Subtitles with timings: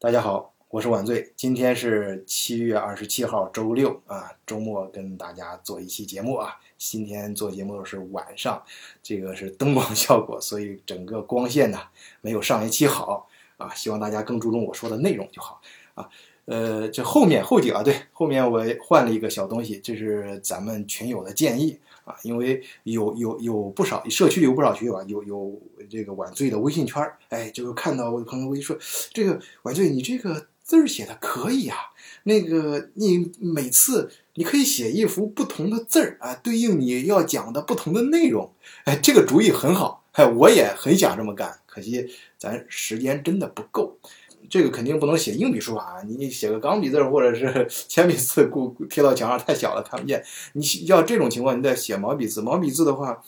[0.00, 6.56] 大家好，我是晚醉，今天是七月二十七号，周六啊，周末跟大家做一期节目啊。
[6.76, 8.62] 今天做节目是晚上，
[9.02, 11.80] 这个是灯光效果，所以整个光线呢
[12.20, 13.74] 没有上一期好啊。
[13.74, 15.60] 希望大家更注重我说的内容就好
[15.94, 16.08] 啊。
[16.44, 21.76] 呃，这后面后几啊，对，后面我换了一个小东西，这是咱们群友的建议
[22.08, 28.78] 啊，因为有有有不少社区有不少群友啊，有有这个晚醉的微信圈儿，哎，就是看到我的朋友微信说，
[29.12, 31.76] 这个晚醉你这个字儿写的可以啊，
[32.22, 38.50] 那个你每次你可以写一幅不同的字儿啊，对应你要讲的不同的内容，
[38.84, 43.98] 哎，这个主意很好，哎，我也很想这么干，可惜咱时间真的不够。
[44.48, 46.02] 这个肯定不能写硬笔书法啊！
[46.02, 50.24] 你你写个钢笔字或者是 铅笔字，固贴到墙上太小了看不见。
[50.54, 52.40] 你要这种情况，你再写毛笔字。
[52.40, 53.22] 毛笔字的话，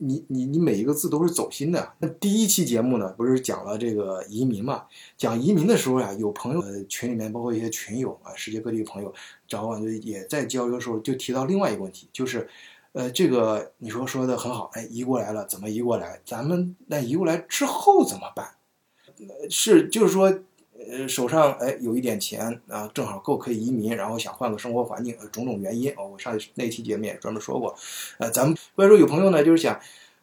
[0.00, 1.92] 你你你每一个字都是走心的。
[2.00, 4.84] 那第一期节目呢，不是讲了这个移民嘛？
[5.16, 9.12] 讲移民的时候呀，有朋友呃群里面包括一些群友啊，世界各地的朋友
[9.46, 12.46] 找我，就也在交流的时候就提到另外一个问题，就是
[12.92, 16.20] 呃这个你说说的很好，哎，移过来了怎么移过来？
[16.26, 18.50] 咱们那移过来之后怎么办？
[19.50, 20.32] 是就是说。
[20.90, 26.06] 呃，手上哎有一点钱啊，正好够可以移民，然后想换个生活环境，呃种种原因哦。
[26.12, 27.74] 我上那期节目也专门说过，
[28.18, 29.78] 呃，咱们或者说有朋友呢，就是想，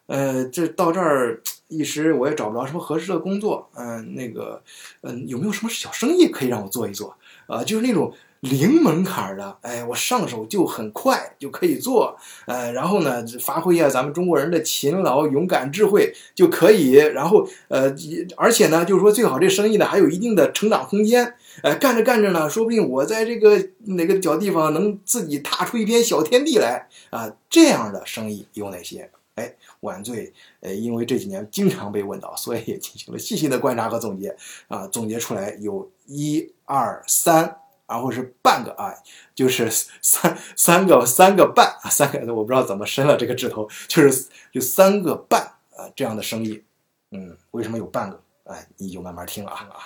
[0.07, 4.63] 呃，这到这儿一时我也找不着什么合适的工作，嗯，那个，
[5.01, 7.15] 嗯，有没有什么小生意可以让我做一做
[7.47, 7.61] 啊？
[7.63, 8.11] 就是那种。
[8.45, 12.15] 零门槛的，哎，我上手就很快就可以做，
[12.45, 17.93] 呃，然后呢，发挥一下咱们中国人的勤劳、勇敢、智慧就可以，然后呃，
[18.37, 29.09] 而且呢，就是说最好这生意呢还有一定的成长空间，哎，干着干着呢，说不定我在这个哪个小地方能自己踏出一片小天地来啊，这样的生意有哪些？
[29.35, 34.33] 哎，晚醉，呃，因为这几年经常被问到，所以也进行了细心的观察和总结，
[34.69, 37.57] 啊，总结出来有一二三。
[37.87, 38.93] 然后是半个啊，
[39.33, 39.69] 就是
[40.01, 45.41] 三三个三个半啊，三个我不知道怎么伸了这个指头，就是就三个半
[45.75, 46.63] 啊这样的生意，
[47.11, 48.21] 嗯，为什么有半个？
[48.45, 49.79] 哎，你就慢慢听啊啊。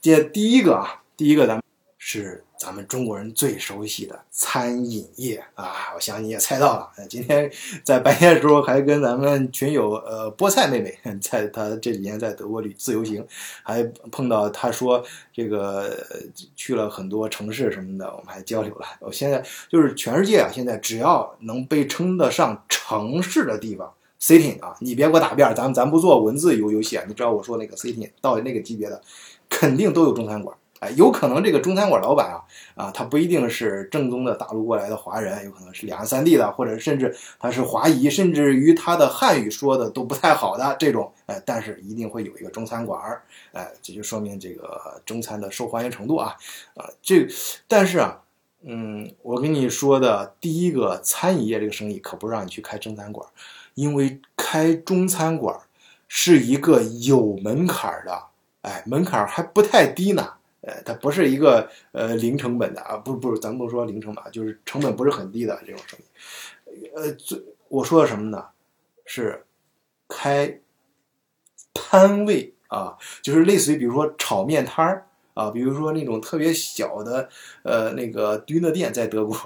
[0.00, 1.62] 这第一个啊，第一个咱们
[1.98, 2.44] 是。
[2.60, 6.90] 咱们中国人最熟悉的餐饮业啊，我想你也猜到了。
[7.08, 7.50] 今天
[7.82, 13.26] 在白天的时候还跟咱们群友呃菠菜妹妹，在她这几年在德国旅自由行，
[13.62, 13.82] 还
[14.12, 16.06] 碰到她说这个
[16.54, 18.86] 去了很多城市什么的，我们还交流了。
[19.00, 29.00] 我现在就是全世界啊，现在只要能被称得上城市的地方，city 啊，你别给我打遍，咱咱不做文字游游戏啊，你知道我说那个 city 到那个级别的，
[29.48, 30.54] 肯定都有中餐馆。
[30.80, 32.40] 哎，有可能这个中餐馆老板啊，
[32.74, 46.34] 啊，他不一定是正宗的大陆过来的华人，有可能是两岸三地的，或者甚至他是华裔，甚至于他的汉语说的都不太好的这种，哎，但是一定会有一个中餐馆儿，哎，这就说明这个中餐的受欢迎程度啊，
[46.74, 47.28] 啊，这，
[47.68, 48.22] 但是啊，
[48.62, 53.28] 嗯，我跟你说的第一个餐饮业这个生意可不让你去开中餐馆，
[53.74, 55.60] 因为开中餐馆
[56.08, 58.22] 是一个有门槛的，
[58.62, 60.36] 哎，门槛还不太低呢。
[60.84, 66.90] 它不是一个呃零成本的啊，不不，咱不说零成本啊，就是成本不是很低的这种生意。
[66.94, 68.46] 呃，最我说的什么呢？
[69.04, 69.44] 是
[70.08, 70.60] 开
[71.74, 77.28] 摊位啊，就是类似于比如说炒面摊儿啊，比如说那种特别小的
[77.62, 79.36] 呃那个 d i n 店，在德国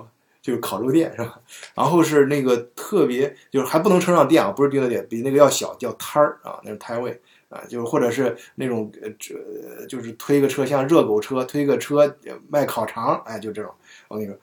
[0.43, 1.41] 就是烤肉店是吧？
[1.75, 7.21] 然后是那个特别就是还不能称上店啊，不是 dinner 店，比那个要小，叫摊儿啊，那种摊位。
[7.55, 12.17] 啊，就是或者是那种呃，这就是推个车，像热狗车推个车
[12.49, 13.73] 卖烤肠，哎，就这种。
[14.09, 14.37] 我跟你说，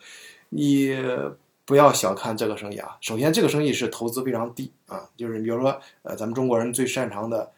[0.47, 0.97] 你
[1.65, 2.95] 不要小看这个生意啊。
[3.01, 5.09] 首先，这个生意是投资非常低啊。
[5.17, 7.51] 就是比如说，呃，咱们中国人最擅长的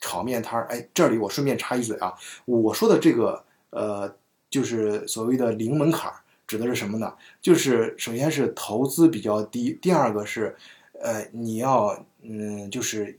[0.00, 4.14] 炒面摊儿，哎，这里我顺便插一嘴啊，我说的这个呃，
[4.48, 6.12] 就是所谓的零门槛，
[6.46, 7.12] 指的是什么呢？
[7.40, 10.54] 就是首先是投资比较低，第二个是
[11.00, 13.18] 呃，你要嗯，就是。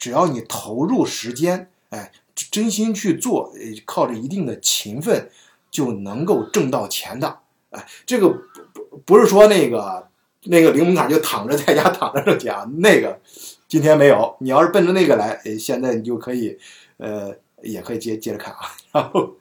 [0.00, 3.52] 只要你投入时间，哎，真心去做，
[3.84, 5.30] 靠着一定的勤奋，
[5.70, 7.40] 就能够挣到钱的。
[7.68, 8.30] 哎，这个
[8.72, 10.08] 不不是说那个
[10.44, 13.20] 那个零门槛就躺着在家躺着挣钱啊， 那个
[13.68, 14.34] 今天没有。
[14.40, 16.58] 你要是奔着那个来，哎，现在你就可以，
[16.96, 18.60] 呃，也可以接接着看啊。
[18.90, 19.36] 然后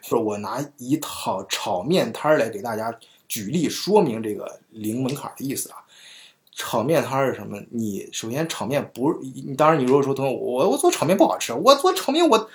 [0.00, 2.90] 说我拿一套炒面摊来给大家
[3.28, 5.76] 举例说明这个零门槛的意思啊。
[6.54, 7.58] 炒面摊是什么？
[7.70, 12.48] 你首先炒面不是你，当然你如果说同我我做炒面不好吃，我做炒面我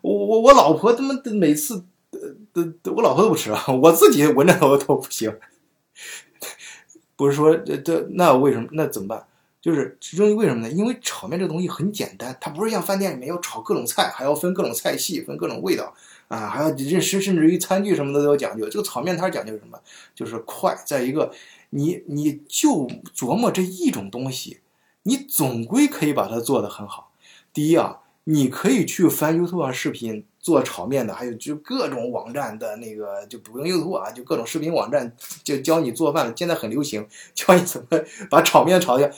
[0.00, 2.18] 我我我老婆他妈每次呃
[2.54, 5.34] 呃我老婆都不吃啊，我自己闻着都都不行。
[7.16, 9.24] 不是说这这那为什么那怎么办？
[9.60, 10.70] 就是因为为什么呢？
[10.70, 15.94] 因为炒面这个东西很简单，它不是像饭店里面要炒各种菜，还要分各种菜系，分各种味道
[16.28, 18.68] 啊，还要认识甚至于餐具什么的都有讲究。
[18.68, 19.78] 这个炒面它讲究什么？
[20.14, 21.32] 就是快，在一个
[21.74, 24.60] 你你就琢磨这一种东西，
[25.02, 27.12] 你总归可以把它做得很好。
[27.52, 30.24] 第一啊，你可以去翻 YouTube 视频。
[30.44, 37.98] 做炒面的，还有就各种网站的那个，就不用 YouTube 啊，就各种视频网站就教你做饭的，现在很流行， 教你怎么
[38.28, 39.10] 把炒面炒掉，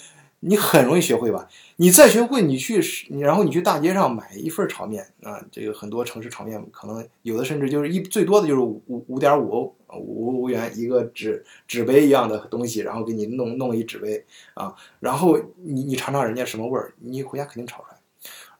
[0.49, 1.49] 你很容易学会吧？
[1.77, 2.81] 你再学会，你去，
[3.19, 17.97] 然后你去大街上买一份炒面啊，这个很多城市炒面可能有的甚至就是一最多的就是五五点五欧，五欧元一个纸纸杯一样的东西，然后给你弄弄一纸杯啊，然后你你尝尝人家什么味儿，你回家肯定炒出来。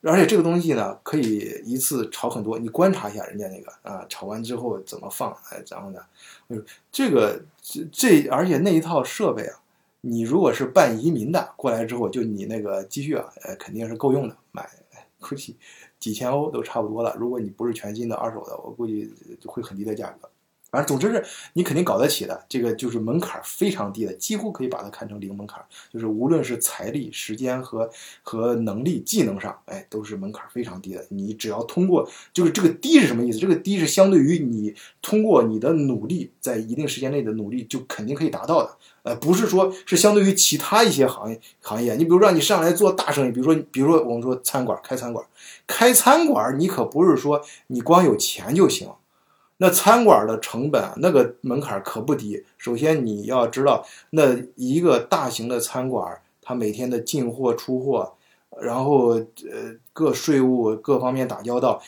[0.03, 2.59] 而且这个东西呢，可以一次炒很多。
[2.59, 6.01] 你观察一下人家那个啊，炒完之后怎么放，哎，然后呢，
[6.93, 9.59] 这个这这，而且那一套设备啊，
[10.01, 14.69] 你如果是办移民的过来之后，就你那个积蓄啊，呃，肯定是够用的，买
[15.19, 15.57] 估计
[15.99, 17.17] 几千欧都差不多了。
[17.19, 19.13] 如果你不是全新的二手的，我估计
[19.45, 20.31] 会很低的价格。
[20.77, 21.25] 反正总之是
[21.55, 25.65] 你肯定搞得起的，这个就是门槛非常低的，几乎可以把它看成零门槛。
[25.91, 27.89] 就是无论是财力、时间和
[28.23, 31.03] 和能力、技能上，哎，都是门槛非常低的。
[31.09, 33.39] 你只要通过，就是这个低是什么意思？
[33.39, 38.77] 这个低是相对于你通过你的努力，在一定时间内的努力，就肯定可以达到的。
[39.05, 41.95] 呃，不是说是相对于其他一些行业行业。
[41.95, 45.25] 你比如让你上来做大生意，比如说比如说我们说餐馆开餐馆，
[45.67, 48.91] 开餐馆你可不是说你光有钱就行。
[49.59, 52.45] 那餐馆的成本，那个门槛可不低。
[52.59, 58.15] 首先你要知道，那一个大型的餐馆，它每天的进货出货，
[58.61, 61.81] 然后呃各税务各方面打交道，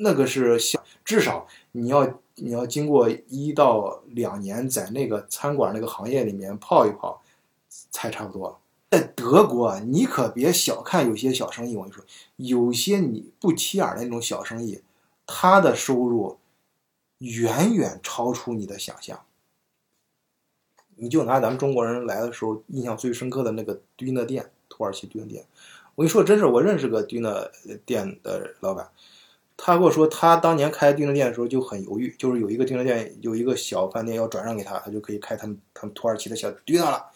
[0.00, 7.22] 那个是小，至少你要你要经过一到两年在那个餐馆那个行业里面泡一泡，
[7.92, 8.58] 才差不多。
[8.90, 12.04] 在德国，你可别小看有些小生意，我跟你说，
[12.36, 14.82] 有些你不起眼的那种小生意，
[15.24, 16.36] 他的收入。
[17.22, 19.20] 远远超出你的想象。
[20.96, 25.44] 你就拿咱们中国人来的时候印象最深刻的那个迪那店，土耳其迪那店。
[25.94, 27.50] 我跟你说，真是我认识个迪那
[27.84, 28.88] 店的老板，
[29.56, 37.06] 他跟我说，他当年开迪那店的时候就很犹豫，就是有一个迪纳店，有一个小饭店要转让给他，他就可以开他们他们土耳其的小迪那了。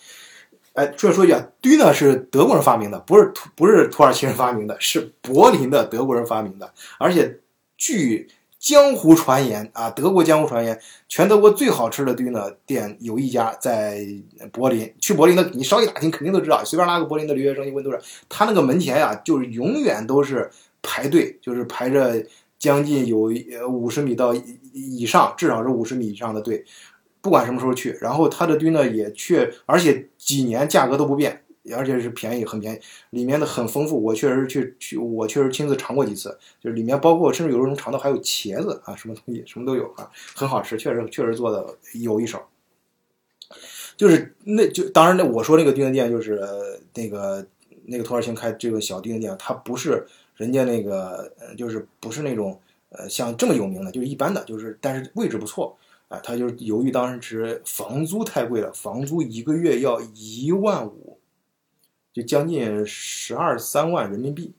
[0.73, 7.39] 哎，顺便说一下，迪那是德国人发明的，不是土不是土耳其人发明的，是柏林的德国人发明的，而且
[7.77, 8.29] 据。
[8.67, 10.77] 江湖传言啊，德国江湖传言，
[11.07, 14.05] 全德国最好吃的堆呢店有一家在
[14.51, 14.93] 柏林。
[15.01, 16.65] 去柏林的，你稍一打听，肯定都知道。
[16.65, 20.51] 随便拉个柏林的留学生，一问都是他那个门前呀，就是永远都是
[20.83, 22.21] 排队，就是排着
[22.59, 23.31] 将近有
[23.69, 24.35] 五十米到
[24.73, 26.65] 以上，至少是五十米以上的队，
[27.21, 27.97] 不管什么时候去。
[28.01, 31.45] 然后他的堆呢也确，而且几年价格都不变。
[31.75, 32.79] 而且是便宜，很便宜，
[33.11, 34.03] 里面的很丰富。
[34.03, 42.41] 我确实去去，我确实亲自尝过几次，就是里面包括甚至有时候能尝到还有茄子啊，什么东西什么都有啊，很好吃，确实确实做的有一手。
[43.97, 46.41] 就是那就当然那我说那个订店就是
[46.95, 47.47] 那个
[47.85, 52.61] 那个土耳其开这个小订店，它不是人家那个就是不是那种
[52.91, 55.77] 呃像这么有名的，就是一般的，就是但是位置不错
[56.09, 56.21] 啊。
[56.23, 61.16] 他就是由于当时房租太贵了，房租一个月要一万五。
[62.17, 64.51] 就将近十二三万人民币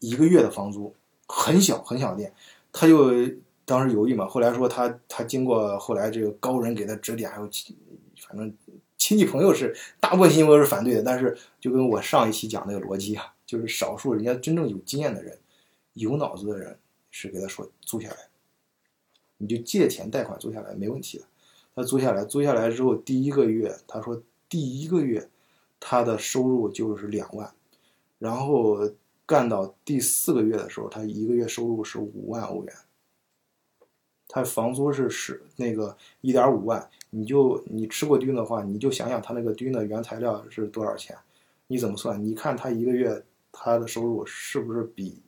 [0.00, 0.94] 一个月的房租，
[1.26, 2.30] 很小很小的店，
[2.70, 3.10] 他就
[3.64, 4.28] 当时犹豫嘛。
[4.28, 7.48] 后来说他他经过后来这个高人给他指点，还有
[8.20, 8.54] 反正
[8.98, 15.38] 亲戚朋友是大部分亲戚朋友是反对的，但是就跟我上一期讲那个逻辑啊，就是少数人家真正有经验的人、
[15.94, 16.76] 有脑子的人
[17.10, 18.16] 是给他说租下来，
[19.38, 21.24] 你就借钱贷款租下来没问题的。
[21.74, 25.26] 他租下来，租下来之后第一个月，他说第一个月。
[25.84, 27.52] 他的收入就是两万，
[28.20, 28.88] 然后
[29.26, 32.72] 干到第四个月的时候，他一个月收入是五万欧元。
[34.28, 41.18] 他房租是十那个一点五万，你就你吃过菌的话，你就想想他那个菌的原材料是多少钱，
[41.66, 42.24] 你怎么算？
[42.24, 43.20] 你看他一个月
[43.50, 45.20] 他的收入是不是比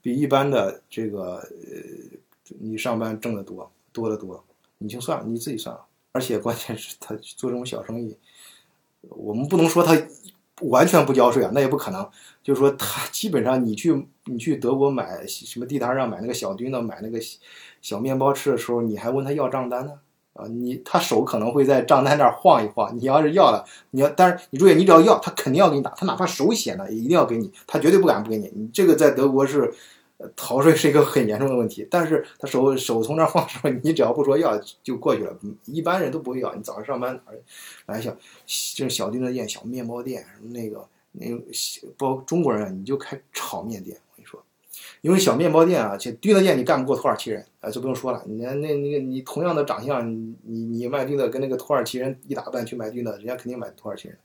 [0.00, 4.42] 比一般的这个呃你上班挣的多多得多？
[4.78, 5.76] 你就算你自己算，
[6.12, 8.16] 而且关键是他做这种小生意。
[9.08, 9.96] 我们不能说他
[10.62, 12.06] 完全不交税啊，那也不可能。
[12.42, 17.18] 就是说，他基本上你去你去德国买什么地摊上买那个小丁的买那个
[17.80, 19.92] 小面包吃的时候，你还问他要账单呢？
[20.34, 22.96] 啊，你他手可能会在账单那儿晃一晃。
[22.96, 28.50] 你要是要了，你要但是你注意，你只要要，他肯定要给你打，他哪怕手写呢，也一定要给你，他绝对不敢不给你。
[28.54, 29.72] 你这个在德国是
[30.36, 31.86] 逃税是一个很严重的问题。
[31.90, 36.54] 但是他手手从那儿放时候，你只要不说要就过去了，一般人都不会要。
[36.54, 37.14] 你早上上班
[37.86, 38.10] 哪来小
[38.46, 41.42] 就是小丁的店、小面包店什么那个那个
[41.96, 43.96] 包中国人啊，你就开炒面店。
[44.10, 44.42] 我跟你说，
[45.00, 48.22] 因为小面包店啊，这丁的店你干不过土耳其人啊，就不用说了。
[48.26, 54.18] 你那那那个你同样的长相，你你卖丁的跟那个土耳其人一打扮去卖丁的，人家肯定买土耳其人。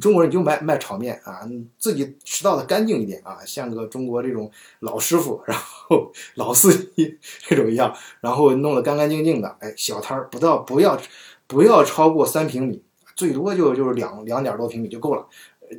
[0.00, 1.48] 中国人就卖卖炒面啊，
[1.78, 4.50] 自己吃到的干净一点啊，像个中国这种
[4.80, 9.56] 老师傅， 然后老司机这种一样，然后弄得干干净净的。
[9.60, 10.98] 哎，小摊儿不到不要
[11.46, 12.82] 不要超过三平米，
[13.14, 15.26] 最多就就是两两点多平米就够了。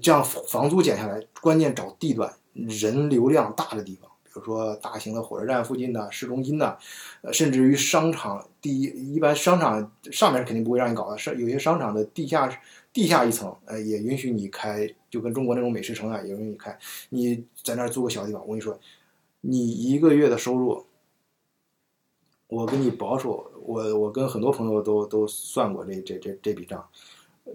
[0.01, 6.77] 这样房租减下来，关键找地段，人流量大的地方，比如说大型的火车站附近的市中心的，
[7.21, 12.55] 呃，甚至于商场第一一般商场上面肯定不会让你搞的，是有些商场的地下。
[12.95, 16.79] 地下一层，呃，也允许你开，就跟中国那种美食城啊，也允许你开。
[17.09, 18.79] 你在那儿租个小地方，我跟你说，
[19.41, 20.85] 你一个月的收入，
[22.47, 26.87] 我给你保守，我我跟很多朋友都都算过这这这这笔账，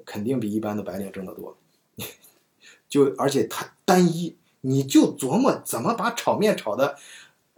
[0.04, 1.56] 肯定比一般的白领挣得多。
[2.86, 6.98] 就而且它单一，你就琢磨怎么把炒面炒的，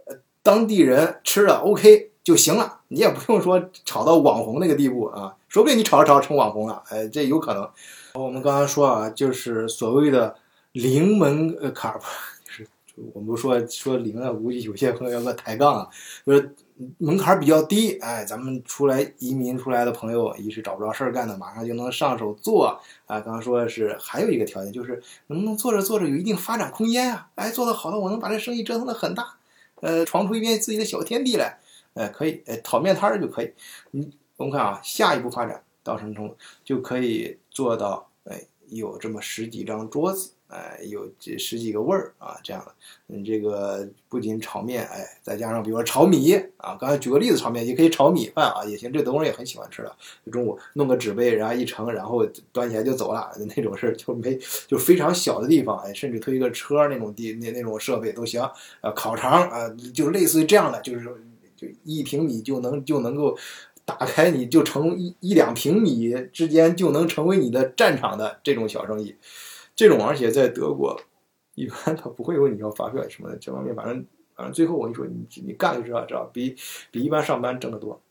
[0.05, 5.35] 呃，当地人吃了 OK 就行了，你也不用说炒到网红那个地步啊。
[5.53, 7.69] 说不定你炒着炒着成网红了，哎，这有可能。
[8.15, 10.35] 我们刚才说啊，就是所谓的
[10.71, 11.99] 零门槛儿，
[12.43, 12.67] 就是
[13.13, 15.89] 我们说说零啊，估计有些朋友要个抬杠啊，
[16.25, 16.55] 就是
[16.97, 22.65] 门槛比较低，哎，咱们出来移民出来的朋友，一是找不着事儿干的，马上就能上手做
[23.05, 23.19] 啊。
[23.19, 27.27] 刚刚说是还有一个条件，就是能不能做着做着有一定发展空间啊？
[27.35, 29.35] 哎，做得好的，我能把这生意折腾的很大，
[29.81, 31.59] 呃，闯出一片自己的小天地来，
[31.93, 33.53] 哎，可以，哎，讨面摊儿就可以，
[33.91, 34.09] 你。
[34.37, 42.73] 我们看啊，下一步发展到什么程度，就可以做到，哎，有这么十几张桌子，哎，有这十几个味儿啊，这样的，
[43.09, 49.95] 嗯，这个不仅炒面，哎，再加上比如说炒米啊，刚才举个例子，炒面也可以炒米饭啊，也行，这东西也很喜欢吃的。
[50.31, 54.35] 中午弄个纸杯，然后一盛，然后端起来就走了， 那种事就没，
[54.67, 58.41] 就非常小的地方，哎，甚至推一个车那种地那那种设备都行，
[58.81, 61.05] 呃，烤肠啊，就类似于这样的，就是
[61.55, 63.37] 就一平米就能就能够。
[63.85, 69.15] 打开你就成一一两平米之间就能成为你的战场的这种小生意，
[69.75, 70.99] 这种而且在德国，
[71.55, 76.55] 一般他不会问你要发票什么的，这方面反正反正最后我跟你说，你你干就知道知道，比
[76.91, 78.01] 比一般上班挣得多。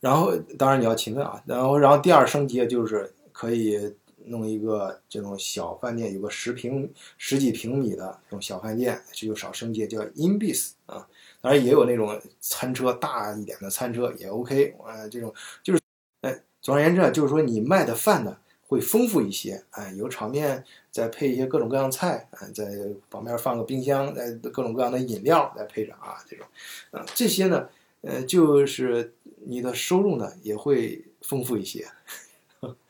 [0.00, 3.94] 然后当然你要勤奋啊，然后然后第二升级就是可以
[4.26, 11.08] 弄一个这种小饭店，有个十平十几平米的这种小饭店，这就少升级叫 Inbis 啊。
[11.46, 15.80] 当然也有那种餐车大一点的餐车也 OK，呃，这种就是，
[16.22, 18.36] 哎，总而言之啊，就是说你卖的饭呢
[18.66, 22.64] 会丰富一些，哎，有炒面，再配一些各种各样菜，哎，在
[23.08, 26.44] 旁边放个冰箱，再，各种各样的饮料再配着啊，这种，
[26.90, 27.68] 啊，这些呢，
[28.00, 31.86] 呃，就是你的收入呢也会丰富一些，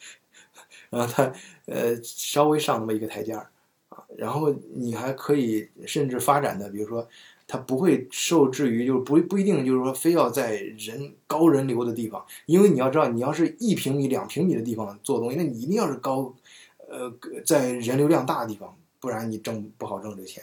[0.88, 1.30] 然后它
[1.66, 3.50] 呃稍微上那么一个台阶儿
[3.90, 7.06] 啊，然后你还可以甚至发展的，比如说。
[7.46, 16.34] 它不会受制于，就是不不一定，就是说非要在人高人流的地方，因为你要知道，你要是一平米、两平米的地方做东西，那你一定要是高，
[16.88, 17.12] 呃，
[17.44, 20.42] 在人流量大的地方，不然你挣不好挣这个钱。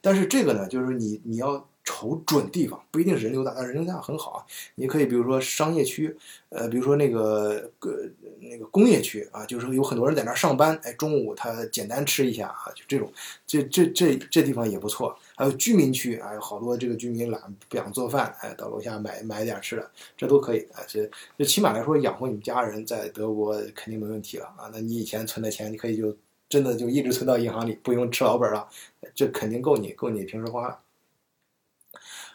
[0.00, 1.66] 但是这个呢，就是你你要。
[1.84, 4.46] 瞅准地方不一定人流大，但人流大很好啊。
[4.76, 6.16] 你可以比如说商业区，
[6.48, 13.12] 呃，比如说那个个那个工业区啊，就是有很多人在那儿上班，哎，中午他简单吃一下啊，就这种，
[13.48, 15.18] 这这这这地方也不错。
[15.42, 20.78] 还有居民区，啊，有，好多这个居民懒不想做饭，哎，到楼下买买点吃的，这都可以啊。
[20.86, 24.70] 这这起码来说养活你们家人在德国肯定没问题了啊。
[24.72, 26.16] 那你以前存的钱，你可以就
[26.48, 28.68] 真的就一直存到银行里，不用吃老本了，
[29.16, 30.78] 这肯定够你够你平时花了。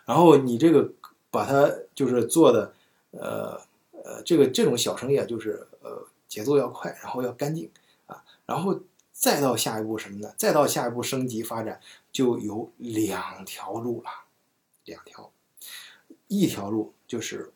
[0.06, 0.92] 然后你这个
[1.32, 2.74] 把它就是做的，
[3.12, 3.58] 呃
[4.04, 7.72] 呃，这个这种小生意啊，就是呃节奏要快，然后要干净
[8.06, 8.78] 啊，然后
[9.14, 10.34] 再到下一步什么呢？
[10.36, 11.80] 再到下一步升级发展，
[12.18, 14.10] 就有两条路了，
[14.86, 15.32] 两条，
[16.28, 17.54] 一条路就是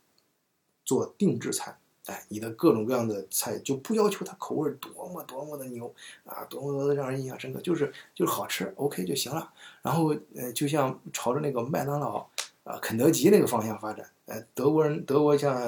[0.85, 1.75] 做定制菜，
[2.05, 5.91] 哎，你的各种各样的菜就不要求它口味多么多么的牛
[6.25, 9.51] 啊，多么多么的让人印象深刻，就是就是好吃，OK 就行了。
[9.81, 12.29] 然后呃，就像朝着那个麦当劳。
[12.63, 15.59] 啊，肯德基那个方向发展，呃，德国人德国像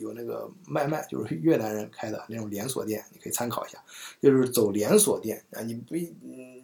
[0.00, 3.78] 有那个麦麦，就是越南人开的那种连锁店，你可以参考一下，
[4.20, 6.14] 就是走连锁店啊，你不一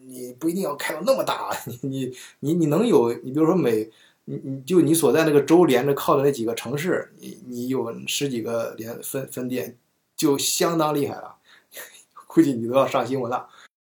[0.07, 1.51] 你不一定要开到那么大，
[1.83, 3.91] 你你你你能有，你比如说每
[4.27, 9.75] 你你就你所在那个州连着靠的那几个城市，你你有十几个连分分店，
[10.15, 11.37] 就相当厉害了，
[12.29, 13.49] 估计你都要上新闻了。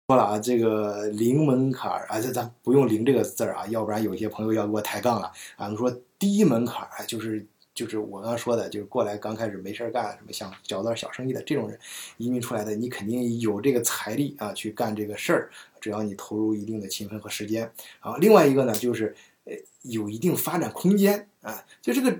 [0.09, 5.65] 说了啊，这个零门槛儿啊，这咱不用“零”这个字儿啊，要不然有些朋友要给我抬杠了啊。
[5.65, 7.45] 我们说低门槛儿，啊，就是
[7.75, 11.77] 就是我刚刚说的，就是过来刚开始没事儿干，什么想找点小生意的这种人，
[12.15, 15.49] 移民出来的，你肯定有这个财力啊，去干这个事儿，
[15.81, 17.69] 只要你投入一定的勤奋和时间。
[17.99, 19.13] 啊，另外一个呢，就是
[19.47, 21.27] 呃，有一定发展空间。
[21.41, 22.13] 啊，就这个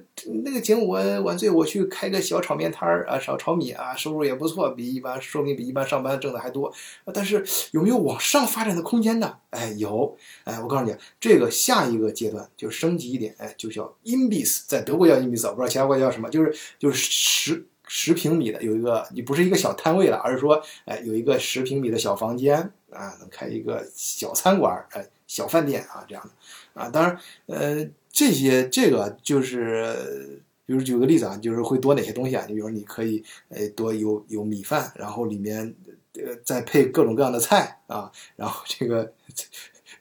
[0.46, 6.74] 那个节目，我晚醉我去开个小炒面摊儿啊，炒炒米啊，收入也不错，比一般说明比一般上班挣的还多。
[7.14, 9.38] 但是有没有往上发展的空间呢？
[9.50, 10.16] 哎，有。
[10.46, 22.58] 哎，我告诉你，这个下一个阶段就升级一点，哎，就叫 inbis，在德国叫 inbis，我不知道其他国家叫什么，就是就是十十平米的有一个，你不是一个小摊位了，而是说，哎，有一个十平米的小房间
[22.92, 26.32] 啊，能开一个小餐馆，哎，小饭店啊，这样的
[26.78, 27.90] 啊，当然，呃。
[28.10, 32.44] 这些这个就是，比如举个例子啊，就是会多哪些东西啊？
[32.48, 35.72] 你比如你可以，呃，多有有米饭，然后里面
[36.16, 39.14] 呃再配各种各样的菜啊，然后这个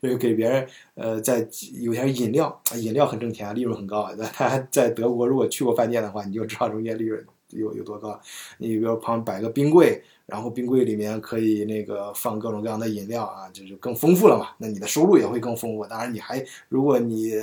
[0.00, 4.10] 呃给别人呃再有点饮料，饮料很挣钱，利润很高。
[4.16, 8.20] 那他在德国如果去过饭店的话，你就知道中间利润有有多高。
[8.58, 14.50] 你比如旁摆个冰柜，然后冰柜里面可以那个放各种各样的饮料啊，就是更丰富了嘛。
[14.58, 15.86] 那你的收入也会更丰富。
[15.86, 17.34] 当然你还如果你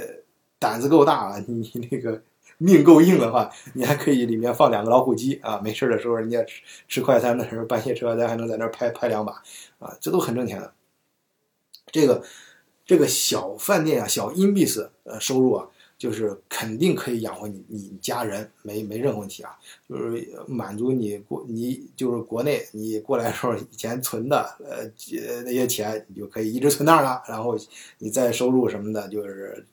[0.60, 1.44] 胆子够大啊！
[1.46, 2.22] 你那个
[2.58, 5.60] 命够硬的话，你还可以里面放两个老虎机啊！
[5.62, 9.34] 没事的时候，人家吃吃快餐的时候，半夜吃完餐还能在那拍拍两把
[9.80, 9.94] 啊！
[10.00, 10.74] 这都很挣钱的。
[11.92, 12.24] 这个
[12.86, 15.68] 这个小饭店啊，小阴币斯呃收入啊，
[16.04, 19.58] 就是肯定可以养活你你家人，没没任何问题啊！
[19.88, 24.84] 就是满足你过你就是国内你过来的时候以前存的呃
[25.46, 27.24] 那些钱，你就可以一直存那儿了。
[27.26, 27.58] 然后
[28.00, 29.66] 你再收入什么的，就是。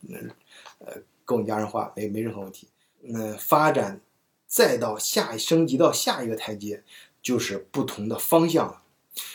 [0.83, 0.95] 呃，
[1.27, 2.67] 够你家人花，没没任何问题。
[3.03, 4.01] 那发展
[4.47, 6.83] 再到下升级到下一个台阶，
[7.21, 8.81] 就是不同的方向了。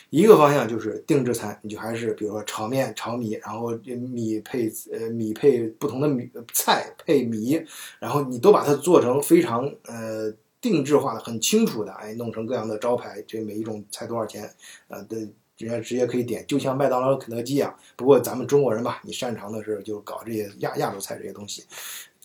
[0.10, 3.72] 一个方向就是定制餐，你就还是比如说炒面、炒米，然后
[4.12, 7.62] 米配呃米配不同的米菜配米，
[8.00, 14.50] 然后你都把它做成非常呃定制化的、很清楚的，哎，弄成各样的招牌，这每一种菜多少钱，
[14.88, 15.27] 呃的。
[15.58, 17.74] 人家直接可以点，就像麦当劳、肯德基啊。
[17.96, 21.63] 不过咱们中国人吧，你擅长的是就搞这些亚亚洲菜这些东西。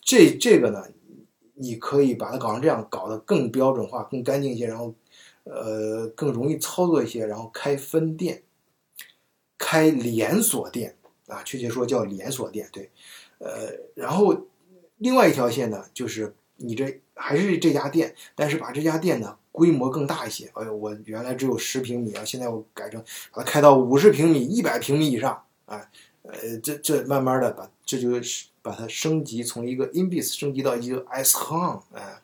[0.03, 0.83] 这这个呢，
[1.55, 4.93] 你可以把它搞成这样，搞得更标准化、更干净一些，然后
[5.45, 8.43] 呃更容易操作一些，然后开分店、
[9.59, 12.69] 开连锁店啊，确切说叫连锁店。
[12.73, 12.91] 对，
[13.39, 14.47] 呃，然后
[14.99, 19.37] 另外一条线呢，就是你这还是这家店，但是把这家店呢。
[19.53, 25.91] 规模更大一些，哎呦，我原来只有十平米啊，现在我改成把它开到五十平米、一百平米以上，哎，
[26.23, 32.23] 呃，这这慢慢的把这就是把它升级，从一个 inbis 升级到一个 s h o n 哎，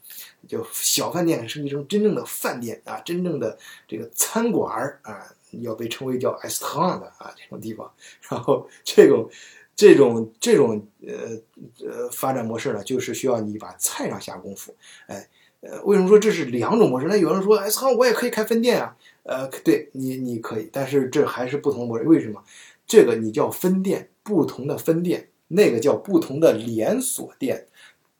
[0.48, 5.26] 就小饭店升级成真正的饭店啊，真正的这个餐馆儿啊，
[5.62, 7.90] 要被称为叫 s h o n 的啊这种地方，
[8.28, 9.28] 然后这种
[9.74, 11.38] 这种这种呃
[11.86, 14.74] 呃发展模式呢，就是需要你把菜上下功夫，
[15.06, 15.28] 哎。
[15.62, 17.06] 呃，为什么说这是两种模式？
[17.08, 18.94] 那有人说，S 康我也可以开分店啊。
[19.24, 22.04] 呃，对你你可以，但是这还是不同模式。
[22.04, 22.44] 为什么？
[22.86, 27.66] 这个你叫分店，不同的分店；那个叫不同的连锁店，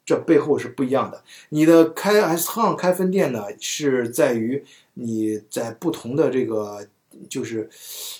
[0.07, 1.23] 这背后是不一样的。
[1.49, 4.65] 你的开 S 康开分店呢，是在于
[4.95, 6.87] 你在不同的这个。
[7.31, 7.67] 就是，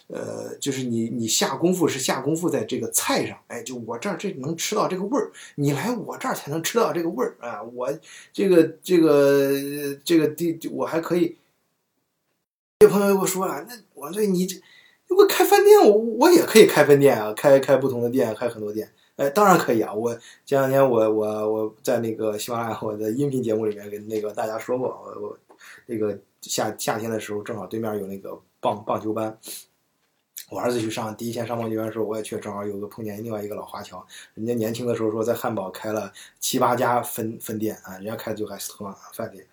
[0.08, 7.62] 呃，就是你你下功夫是下功夫在这个菜上，哎，就我这儿这能吃到这个味儿，你来我这儿才能吃到这个味儿啊！
[7.62, 7.95] 我
[8.34, 11.38] 这个这个这个地我还可以。
[12.80, 14.60] 有朋友跟我说了，那我这你这
[15.06, 19.94] 如果开饭店，我我也可以开分店啊，开开不同的店，开很多店，哎，当然可以啊！
[19.94, 25.38] 我前两天我我我在那个喜马拉雅我的音频节目里面跟那个大家说过，我我
[25.86, 28.42] 那个夏夏天的时候正好对面有那个。
[28.60, 29.38] 棒棒球班，
[30.50, 34.04] 我儿子去上第一天上棒球班的时候，我也去，正好有个碰见另外一个老华侨，
[34.34, 39.46] 人家年轻的时候说在汉堡开了七八家分分店啊，人家开的就还是特饭店，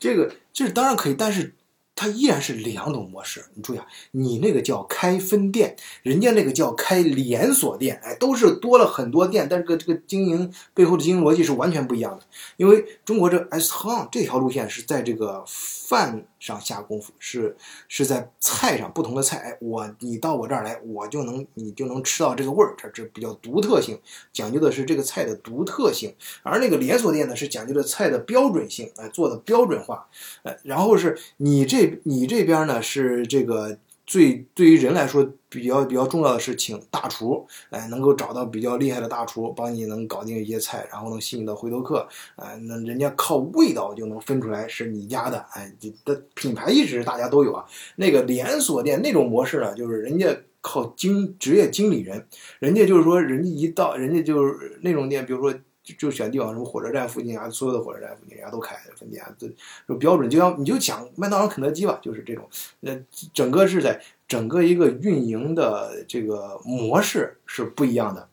[0.00, 1.54] 这个这当然可以，但是。
[2.00, 12.24] 它依然是两种模式，你注意啊，你那个叫开分店，人家那个叫开连锁店，哎，都是多了很多店，但是个这个经营背后的经营逻辑是完全不一样的。
[12.56, 17.54] 因为中国这 S 行这条路线是在这个饭上下功夫，是
[17.86, 24.00] 是在菜上不同的菜，哎，我你到我这儿来，我就能你就能吃到这个味儿，这这比较独特性，
[24.32, 26.14] 讲究的是这个菜的独特性。
[26.42, 30.08] 而那个连锁店呢，是讲究的菜的标准性，哎，做的标准化，
[30.44, 31.89] 哎，然后是你这。
[32.04, 47.64] 你这边呢是这个最对于人来说比较比较重要的是请大厨，哎，能够找到比较厉害的大厨，帮你能搞定一些菜，然后能吸引到回头客，哎，那人家靠味道就能分出来是你家的，哎，你的品牌意识大家都有啊。
[47.96, 52.26] 那个连锁店那种模式呢，就是人家靠经职业经理人，
[52.58, 55.56] 人家就是说人家一到，人家就是那种店，比如说。
[55.98, 59.48] 就选地方，什么火车站附近啊，所有的火车站附近，人家都开分店，这
[59.88, 60.28] 就标准。
[60.28, 62.48] 就像你就讲麦当劳、肯德基吧，就是这种。
[62.80, 62.92] 那
[63.32, 68.28] 整个是在整个一个运营的这个模式是不一样的。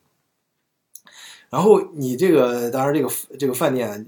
[1.49, 4.05] 然后你这个，当然这个这个饭店，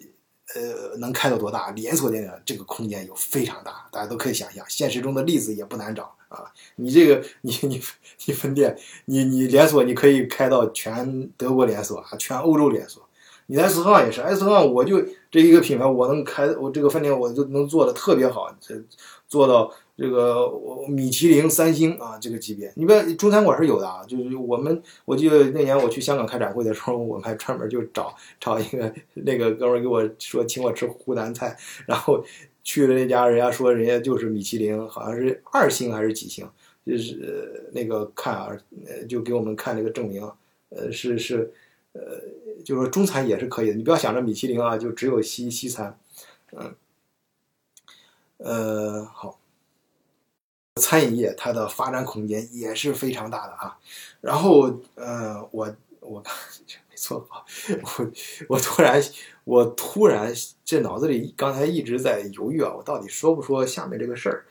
[0.56, 1.72] 呃，能开到多大？
[1.72, 4.66] 连锁店的这个空间有非常大，大家都可以想象。
[4.68, 6.52] 现实中的例子也不难找啊。
[6.76, 7.82] 你这个，你你
[8.26, 13.09] 你分店，你你连锁，你可以开到全德国连锁啊，全欧洲连锁。
[13.52, 18.76] 你在斯康也是，斯康我就这一个品牌，我能开我这个饭店，我就能做的特别好，这
[19.28, 20.48] 做到这个
[20.88, 22.72] 米其林三星啊这个级别。
[22.76, 31.58] 你别中餐馆是有的啊，就是我们我记得那年我去香港开展会的时候，我们还专门就找找一个那个哥们给我说请我吃湖南菜，
[31.88, 32.24] 然后
[32.64, 36.48] 去了那家，人家说人家就是米其林，好像是二星还是几星，
[36.86, 38.56] 就是那个看啊，
[39.10, 40.22] 就给我们看那个证明，
[40.70, 41.52] 呃是是。
[42.00, 46.00] 呃，就是说中餐也是可以的，你不要想着米其林啊，就只有西西餐，
[46.54, 46.76] 嗯，
[48.38, 49.40] 呃，好，
[50.76, 53.78] 餐饮业它的发展空间也是非常大的啊。
[54.22, 56.34] 然后，呃，我我看
[57.00, 57.28] 错，
[57.82, 58.12] 我
[58.50, 59.02] 我突然。
[59.46, 60.32] 我突然
[60.64, 64.46] 这脑子里刚才一直在犹豫啊，我到底说不说下面这个事儿？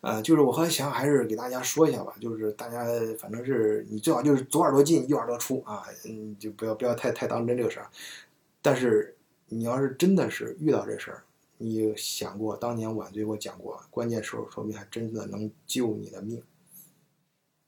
[0.00, 2.86] 啊，就是我还想还是给大家说一下吧，就是大家
[3.18, 7.90] 反正是你最好就是左耳朵进右耳朵出啊，嗯，就不要不要太太当真这个事儿。
[8.62, 9.14] 但是
[9.48, 11.22] 你要是真的是遇到这事儿，
[11.58, 16.42] 你想过当年晚醉我讲过，关键时候说明还真的能救你的命。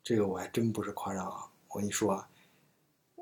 [0.02, 2.26] 这个我还真不是夸张啊，我跟你说啊，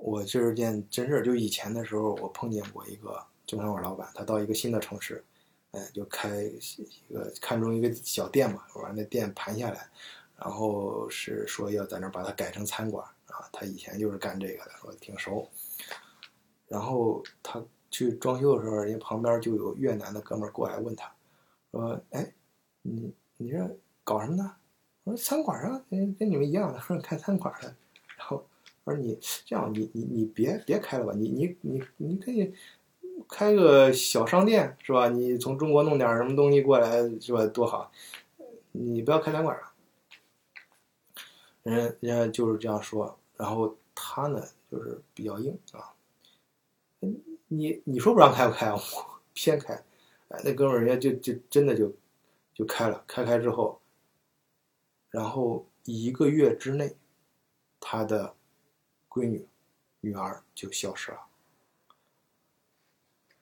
[0.01, 3.23] 我这是件真事儿，就以前的时候我碰见过一个。
[3.49, 5.25] 中餐馆老板，他到一个新的城市，
[5.71, 9.89] 哎，就开一个看中一个小店嘛，把那店盘下来，
[10.37, 13.49] 然后是说要在那儿把它改成餐馆啊。
[13.51, 15.49] 他以前就是干这个的，说挺熟。
[16.67, 21.11] 然后他去装修的时候，人家旁边就有越南的哥们儿过来问他，
[21.73, 22.31] 说：“哎，
[22.83, 24.57] 你你这搞什么呢？”
[25.05, 27.75] 我说：“餐馆啊，跟跟你们一样的，说开餐馆的。”
[28.89, 32.55] 我说：“你这样，你你你别别开了吧，你你你你可以。”
[33.29, 35.09] 开个小商店是吧？
[35.09, 37.45] 你从中国弄点什么东西过来是吧？
[37.49, 37.91] 多好！
[38.71, 39.75] 你不要开餐馆啊。
[41.65, 45.93] 人人家就是这样说，然后他呢就是比较硬啊。
[47.49, 48.81] 你你说不让开不开，我
[49.35, 49.75] 偏开。
[50.29, 51.93] 哎，那哥们儿人家就就真的就
[52.55, 53.81] 就开了，开开之后，
[55.11, 56.95] 然后一个月之内，
[57.81, 58.37] 他的
[59.19, 59.47] 闺女
[60.01, 61.19] 女儿就消失了。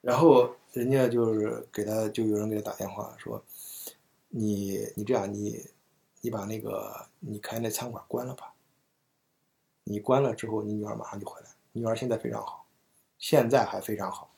[0.01, 3.45] 然后人家就是给他，就有人给他打电话说
[4.31, 5.69] ：“你你这样，你
[6.21, 8.55] 你把那个你开那餐馆关了吧。
[9.85, 11.49] 你关了之后，你女儿马上就回来。
[11.73, 12.67] 女儿现在非常好，
[13.19, 14.31] 现在还非常好。”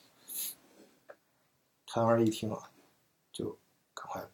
[1.87, 2.71] 他当时一听啊，
[3.31, 3.59] 就
[3.95, 4.27] 赶快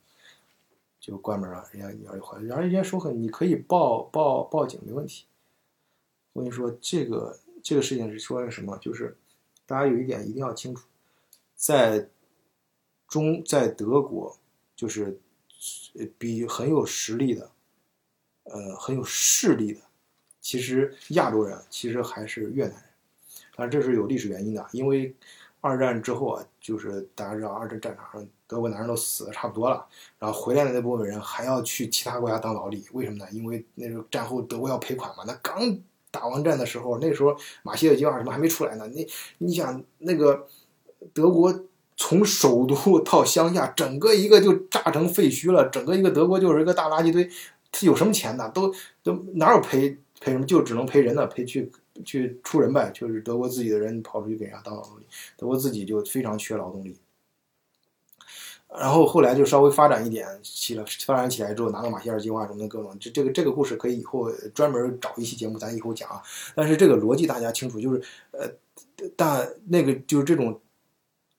[1.00, 1.68] 就关门了。
[1.72, 5.26] 人家女儿就回来，然后人家说：“很，你可以报报报警，没问题。”
[6.34, 8.76] 我跟你说，这个这个事情是说的什么？
[8.78, 9.16] 就是
[9.64, 10.86] 大家有一点一定要清楚。
[11.54, 12.06] 在
[13.06, 14.36] 中在德国，
[14.74, 15.18] 就是
[16.18, 17.50] 比很有实力的，
[18.42, 19.80] 呃，很有势力的。
[20.40, 22.84] 其实亚洲人其实还是越南人，
[23.54, 24.66] 但这是有历史原因的。
[24.72, 25.14] 因为
[25.60, 29.86] 二战之后啊，就是大家知道，二战战场上德国男人都死的差不多了，
[30.18, 33.26] 然后回来的那部分人还要去其他国家当劳力，为什么呢？
[33.30, 35.22] 因为那时候战后德国要赔款嘛。
[35.24, 35.78] 那刚
[36.14, 38.88] 打完战的时候，那时候马歇尔计划什么还没出来呢。
[38.94, 39.06] 那
[39.38, 40.46] 你想那个。
[41.12, 41.54] 德国
[41.98, 45.68] 从首都到乡下，整个一个就炸成废墟了。
[45.68, 47.28] 整个一个德国就是一个大垃圾堆，
[47.70, 48.50] 他有什么钱呢？
[48.54, 48.72] 都
[49.02, 50.46] 都哪有赔赔什么？
[50.46, 51.70] 就只能赔人呢，赔去
[52.06, 52.90] 去出人呗。
[52.94, 55.02] 就是德国自己的人跑出去给人家当劳动力，
[55.36, 56.96] 德国自己就非常缺劳动力。
[58.78, 66.22] 然后后来就稍微发展一点起了，发展起来之后，拿到马歇尔计划什么的各种，这这个这个故事可以以后专门找一期节目，咱以后讲啊。
[66.54, 68.50] 但是这个逻辑大家清楚，就是呃，
[69.16, 70.60] 但那个就是这种。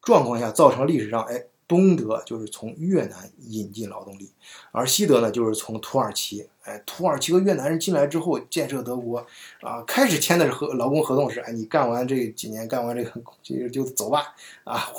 [0.02, 4.32] 状况下造成历史上，哎，东德就是从越南引进劳动力，
[4.72, 9.26] 而西德呢就是从土耳其，哎，土耳其和越南人进来之后建设德国，
[9.62, 14.92] 啊，开始签的是合劳工合同是，哎，你干完这几年，干完这个就就走吧，啊，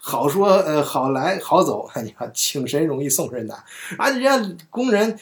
[0.00, 3.58] 好说，呃，好来好走，你看请神容易送神难，
[3.98, 5.18] 啊，人家工人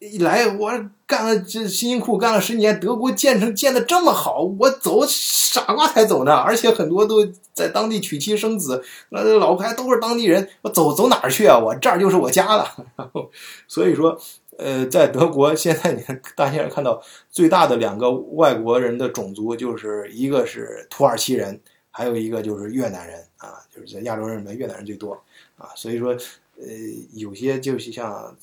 [0.00, 11.58] 一来我干了这辛辛苦苦干了十年，德国建成建的这么好，我走傻瓜才走呢，而且很多都在当地娶妻生子，那老婆还都是当地人，我走走哪儿去啊？
[11.58, 12.76] 我这儿就是我家了。
[12.94, 13.28] 然后
[13.66, 14.16] 所以说，
[14.56, 25.20] 呃，在德国现在你看大家看到最大的两个外国人的种族，就是一个是土耳其人，还有一个就是越南人啊，就是在亚洲人里面越南人最多
[25.56, 25.70] 啊。
[25.74, 26.10] 所以说，
[26.56, 26.68] 呃，
[27.14, 28.36] 有些就是像。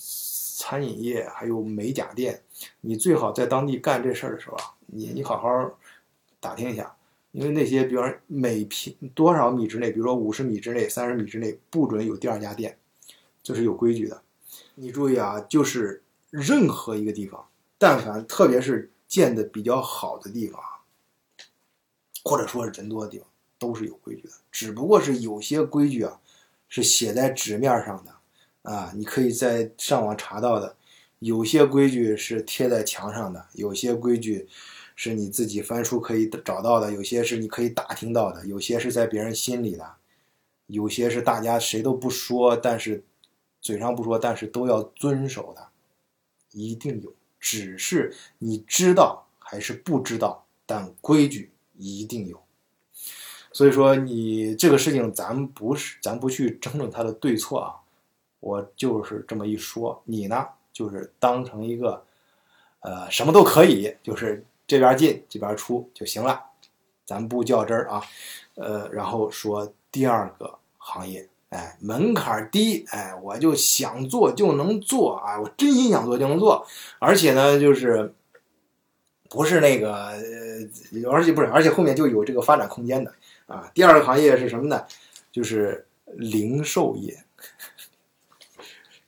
[0.58, 2.42] 餐饮业还有美甲店，
[2.80, 5.78] 你最好在当地干这事儿的时候啊，你你好好
[6.40, 6.96] 打听一下，
[7.34, 12.78] 因为那些，比方每平多少米之内，比如说五十米之内、三十米之内，不准有第二家店，
[13.44, 14.24] 这是有规矩的。
[14.76, 17.46] 你注意啊，就是任何一个地方，
[17.78, 20.64] 但凡特别是建的比较好的地方，
[22.24, 23.28] 或者说是人多的地方，
[23.60, 24.30] 都是有规矩的。
[24.50, 26.22] 只不过是有些规矩啊，
[26.70, 28.15] 是写在纸面上的。
[28.66, 30.76] 啊，你可以在上网查到的，
[31.20, 34.48] 有些规矩是贴在墙上的，有些规矩
[34.96, 39.96] 是你自己翻书可以找到的，有些是你可以打听到的，有些是在别人心里的，
[40.66, 43.04] 有些是大家谁都不说，但是
[43.62, 45.68] 嘴上不说，但是都要遵守的，
[46.52, 52.42] 一定有，只是你知道还是不知道，但规矩一定有。
[53.52, 57.85] 所以说，你这个事情咱不是，咱不去争论它的对错啊。
[58.46, 62.06] 我就是这么一说，你呢，就是当成一个，
[62.82, 66.40] 呃，什么都可以，就是这边进这边出就行了，
[67.08, 68.04] 咱不较真儿啊，
[68.54, 76.68] 呃，然后说第二个行业，哎，门槛低，哎，我就想做就能做啊，我真心想做就能做，
[77.00, 78.14] 而且呢，就是
[79.28, 80.14] 不是那个，
[81.12, 83.12] 而且不是，而且后面就有这个发展空间的
[83.48, 83.72] 啊。
[83.74, 84.86] 第二个行业是什么呢？
[85.32, 87.24] 就是零售业。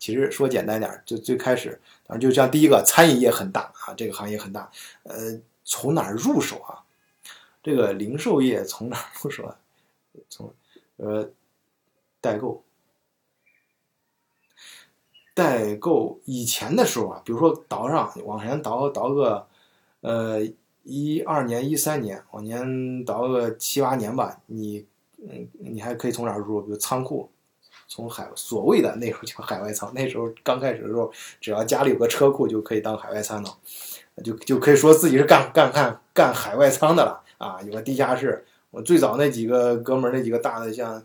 [0.08, 4.72] 其实说简单点，就最开始，反正就像第一个，餐饮业很大啊，这个行业很大。
[5.04, 6.80] 呃，从哪儿入手啊？
[7.62, 9.60] 这个零售业从哪儿入手啊？
[10.30, 10.54] 从
[10.96, 11.30] 呃
[12.22, 12.64] 代购，
[15.34, 19.46] 代购以前的时候啊，比如说倒上往前倒倒个
[20.00, 20.40] 呃
[20.84, 24.86] 一二年、一三年，往前倒个七八年吧，你
[25.18, 26.66] 嗯你还可以从哪儿入手？
[26.66, 27.30] 比如仓库。
[27.88, 33.50] 从海所谓的那时候叫海外仓，那时候刚开始的时候，只要家里有个车库就可以当海外仓了，
[34.24, 37.62] 就就可以说自己是干干干干海外仓的了啊！
[37.64, 41.02] 有个地下室，我最早那几个哥们儿，那几个大的，像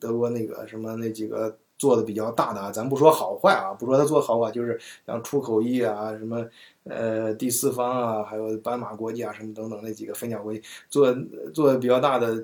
[0.00, 6.42] 德国那个什么那几个做的比较大的啊，咱不说好坏啊，不说他做好坏，就是像出口易啊，什么
[6.84, 11.14] 呃第四方啊，还有斑马国际啊，什么等等那几个分享国际做
[11.52, 12.42] 做的比较大的。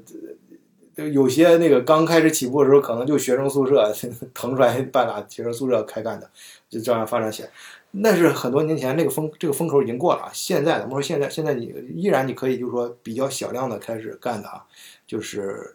[0.96, 3.92] 就有些那个刚开始起步的时候，可能就学生宿舍
[4.34, 6.28] 腾出来半拉学生宿舍开干的，
[6.68, 7.50] 就这样发展起来。
[7.92, 10.30] 那是很多年前那个风这个风口已经过了啊。
[10.32, 14.64] 现在咱们说现在现在你依然你可以就是说比较小量的开始干的啊，
[15.06, 15.74] 就是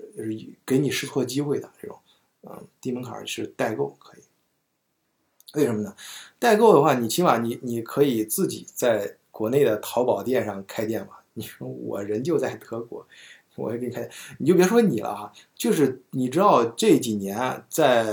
[0.65, 1.97] 给你试错机会的这种，
[2.43, 4.21] 嗯，低门槛是代购可以。
[5.55, 5.93] 为什么呢？
[6.39, 11.13] 代购的话，你起码你你可以自己在国内的淘宝店上开店嘛。
[11.33, 13.05] 你说我人就在德国。
[13.55, 18.05] 我也给你看，你就别说你了哈，就是你知道这几年在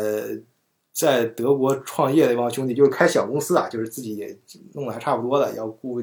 [0.92, 4.36] 在德国创业的一帮兄弟，就是开小公司啊，就是自己
[4.74, 6.02] 弄得还差不多的，要雇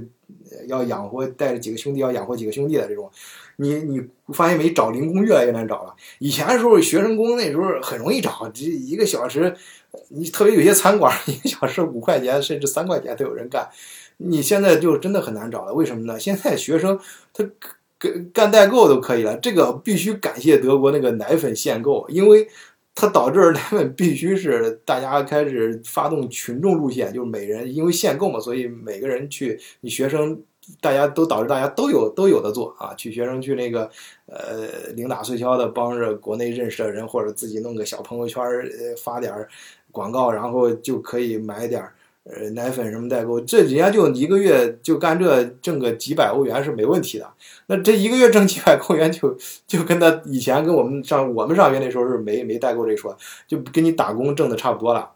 [0.67, 3.09] 要养活带着几个兄弟，要养活几个兄弟的这种，
[3.57, 4.01] 你你
[4.33, 4.73] 发现没？
[4.73, 5.95] 找零工越来越难找了。
[6.17, 9.55] 以前的时候学生工那时候很容易找，这一个小时，
[10.07, 13.69] 你特别有些餐馆 一个小时五块钱甚至三块钱都有人干，
[14.17, 15.73] 你现在就真的很难找了。
[15.73, 16.19] 为什么呢？
[16.19, 16.99] 现在学生
[17.31, 17.47] 他。
[17.99, 22.47] 干干代购都可以了，这个必须感谢德国那个奶粉限购，因为
[22.95, 30.41] 它导致奶粉必须是大家开始发动群众路线，就是每人因为限购嘛，所以每个人去，你学生
[30.79, 33.89] 大家都导致大家都有都有的做啊，去学生去那个
[34.27, 38.41] 呃零打碎敲的帮着国内认识的人，或者自己弄个小朋友圈
[39.03, 39.33] 发点
[39.91, 41.93] 广告，然后就可以买点儿。
[42.31, 47.27] 呃，奶粉什么代购，这人家就一个月就干这挣个几百欧元是没问题的。
[47.65, 55.09] 那这一个月挣几百欧元，就就跟他以前跟我们上我们上学那时候是没没代购这说，就跟你打工挣的差不多了。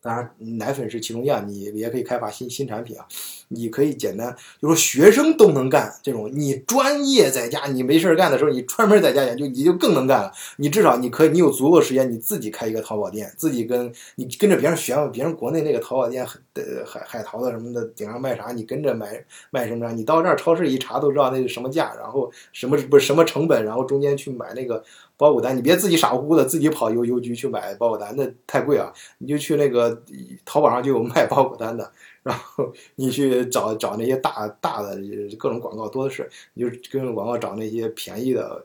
[0.00, 3.04] 当然，奶粉是其中一样，你也可以开发新新产品啊。
[3.50, 10.30] 你可以简单，就说学生都能干这种，你专业在家，你没事干的时候，你专门在家研究，你就更能干了。
[10.58, 24.84] 你至少你可以，你有足够时间，你自己开一个淘宝店，自己跟你跟着别人学，别人国内那个淘宝店，呃，海海淘的什么的，顶上卖啥，你跟着买卖什么啥，你到这儿超市一查都知道那是什么价，然后什么不是什么成本，然后中间去买那个
[25.18, 28.90] 包裹单，你别自己傻乎乎的自己跑邮邮局去买包裹单，那太贵啊！
[29.18, 30.02] 你就去那个
[30.46, 34.96] 淘宝上就有卖包裹单的，然后你去找找那些大大的
[35.36, 38.64] 各种广告多的是，你就跟着广告找那些便宜的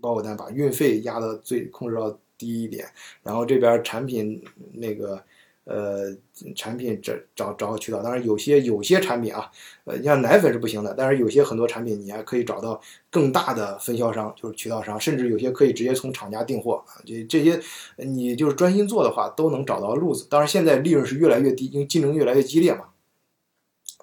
[0.00, 2.86] 包裹单，把运费压到最控制到低一点，
[3.22, 5.20] 然后这边产品那个。
[5.66, 6.16] 呃，
[6.54, 9.50] 产品找找找渠道，当然有些有些产品啊，
[9.84, 17.02] 呃，你像奶粉是不行的，但是有些很多产品你还可以找到更大的分销商，就是渠道商，甚至有些可以直接从厂家订货啊。
[17.04, 17.60] 这这些
[17.96, 20.26] 你就是专心做的话，都能找到路子。
[20.30, 22.84] 当然现在利润是越来越低，因为竞争越来越激烈嘛。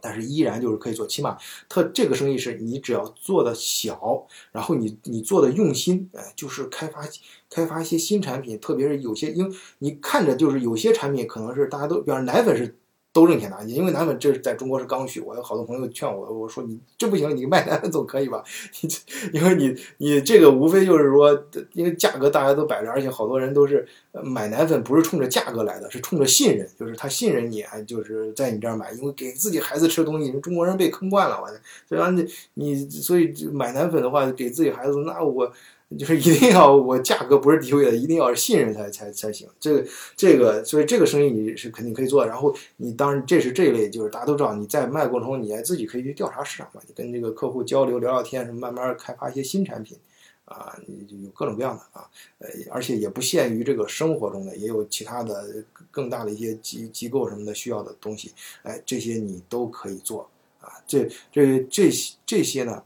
[0.03, 1.37] 但是依然就是可以做，起码
[1.69, 7.07] 特这个生意是你只要做的小，然后你你做的用心，哎，就是开发
[7.49, 12.75] 开发一些新产品，特别是有些，因为你看着就是有些产品可能是大家都，比方奶粉是。
[13.13, 15.21] 都挣钱的，因为奶粉这是在中国是刚需。
[15.21, 18.43] 我有好多朋友劝我，我说你这不行，你卖奶粉总可以吧？
[18.81, 18.89] 你
[19.31, 23.87] 因为你你这个无非就是说，因为价格大家都摆着，而且好多人都是
[24.23, 31.47] 买奶粉不是冲着价格来的，是冲着信任，就是他信任你，还就是在你这儿买，因为给自己孩子吃的东西，中国人被坑惯了，我
[31.87, 32.11] 所以
[32.55, 35.53] 你你所以买奶粉的话，给自己孩子，那我。
[35.97, 39.47] 就是一定要我价格不是低位的，一定要是信任才才才行。
[39.59, 42.25] 这个这个，所以这个生意你是肯定可以做。
[42.25, 49.97] 然后你当然这是这一类，就是大家都知道你在卖过程中，你还自己可以去调查市场嘛，你跟这个客户交流聊聊天，什么慢慢开发一些新产品
[50.45, 52.07] 啊，你就有各种各样的啊，
[52.39, 58.31] 呃，而且也不限于这个生活中的，也有其他的更大的一些机机构什么的需要的东西，
[58.63, 60.29] 哎，这些你都可以做
[60.59, 60.69] 啊。
[60.87, 61.89] 这这这
[62.25, 62.83] 这些呢？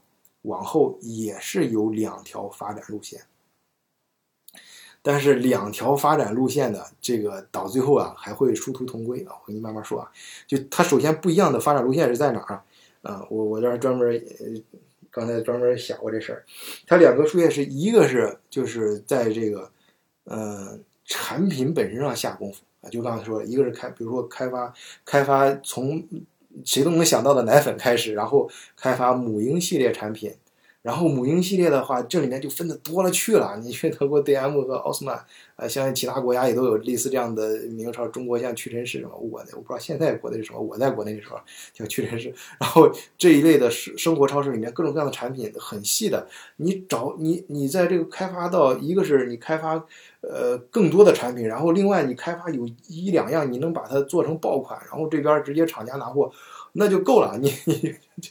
[0.47, 3.21] 往后也是有两条发展路线，
[5.01, 9.35] 但是两条发展路线的这个到最后啊，还会殊途同归啊。
[9.41, 10.11] 我给你慢慢说啊，
[10.47, 12.63] 就它首先不一样的发展路线是在哪儿啊？
[13.01, 14.45] 啊，我我这儿专门呃，
[15.11, 16.45] 刚才专门想过这事儿，
[16.87, 19.69] 它两个路线是一个是就是在这个
[20.23, 26.01] 呃产品本身上下功夫啊，就刚才说，一个是开，比如说开发开发从。
[26.65, 30.33] 谁都能想到的奶粉开始，然后开发母婴系列产品，
[30.81, 33.59] 然后母婴系列的话，这里面就分的多了去了。
[33.61, 35.25] 你去德国 DM 和奥斯曼，
[35.57, 38.09] 呃，像其他国家也都有类似这样的名称。
[38.11, 40.61] 中国像屈臣氏什么，我我不知道现在国内是什么。
[40.61, 41.37] 我在国内的时候
[41.73, 42.33] 叫屈臣氏。
[42.59, 49.83] 然后这一类的生生活超市里面各种各样的产品很细的，你找你你在这个开发到一个是你开发
[50.29, 56.31] 呃更多的产品，然后另外你开发有一两样你能把它做成爆款，然后这边直接厂家拿货。
[56.73, 58.29] 那就够了，你你就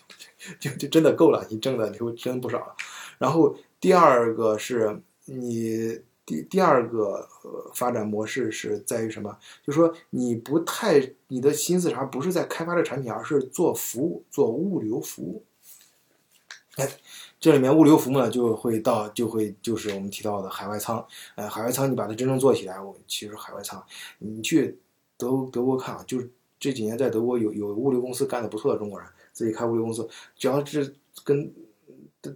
[0.60, 2.76] 就就真的够了，你挣的就真不少了。
[3.18, 7.26] 然后第二个是你第第二个
[7.74, 9.36] 发展模式是在于什么？
[9.64, 15.42] 就说你不太你的心思啥不是在开发这产品，而是做服务，做物流服务。
[16.76, 16.88] 哎，
[17.38, 21.06] 这里面物流服务呢就会到就会就是我们提到的海外仓。
[21.34, 23.82] 呃，海外仓你把它真正做起来，我其实海外仓，
[24.18, 24.78] 你去
[25.18, 26.30] 德德国看啊，就是。
[26.58, 31.52] 这几年在德国有有物流公司干的不错的中国人，自己开物流公司，只要是跟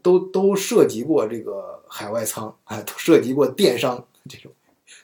[0.02, 4.52] 都都涉及过这个海外仓啊，都涉及过电商这种。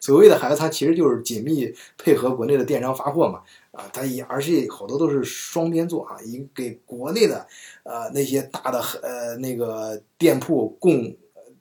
[0.01, 3.40] 所谓的海外仓其实就是紧密配合国内的电商发货嘛，
[3.77, 7.47] 啊，它也而且好多都是双边做啊，以给国内的
[7.83, 11.15] 呃那些大的呃那个店铺供。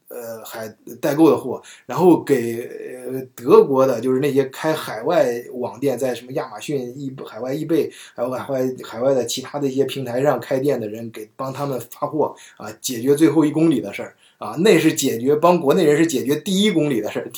[0.08, 2.70] 呃，海代购的货，然后给
[3.12, 17.32] 呃德国的，就是那些开海外网店，在什么亚马逊、易海外易贝，还有海外海外的其他的一些平台上开店的人，给帮他们发货啊，解决最后一公里的事儿啊，那是解决帮国内人是解决第一公里的事儿，啊，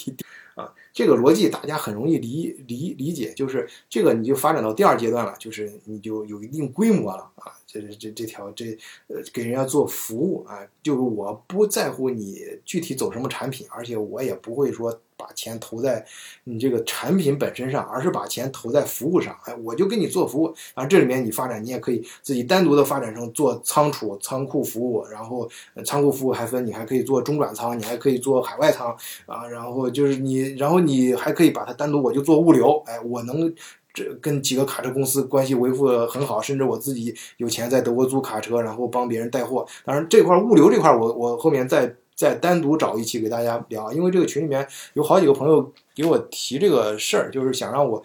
[0.97, 7.53] 这个逻辑大家很容易理理理解，就是这个你就发展到第二阶段了，就是你就有一定规模了啊。
[7.67, 8.65] 这是这这条这
[9.08, 16.06] 呃给人家做服务啊，就是我不在乎你具体走什么产品，而且我也不会说把钱投在
[16.45, 19.38] 你这个产品本身上，而是把钱投在服务上。
[19.43, 25.49] 哎，我就给你做服务啊，这里面你发展你也可以自己单独的发展成做仓储、仓库服务，然后
[25.84, 33.53] 仓库服务还分，你还可以做中转仓，你还可以做海外仓啊，然后就是你，然后你还可以把它单独我就做物流，哎，我能。
[33.97, 39.65] 这跟几个卡车公司关系维护的很好，甚至我自己有钱在德国租卡车，然后帮别人带货。
[39.83, 48.03] 当然这块物流这块，我我后面再再单独找一期给大家聊，因为这个群里面有好几个朋友给我提这个事儿，就是想让我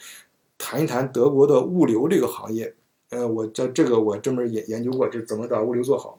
[0.56, 2.74] 谈一谈德国的物流这个行业。
[3.10, 6.18] 呃，我这这个我专门研研究过，这怎么把物流做好，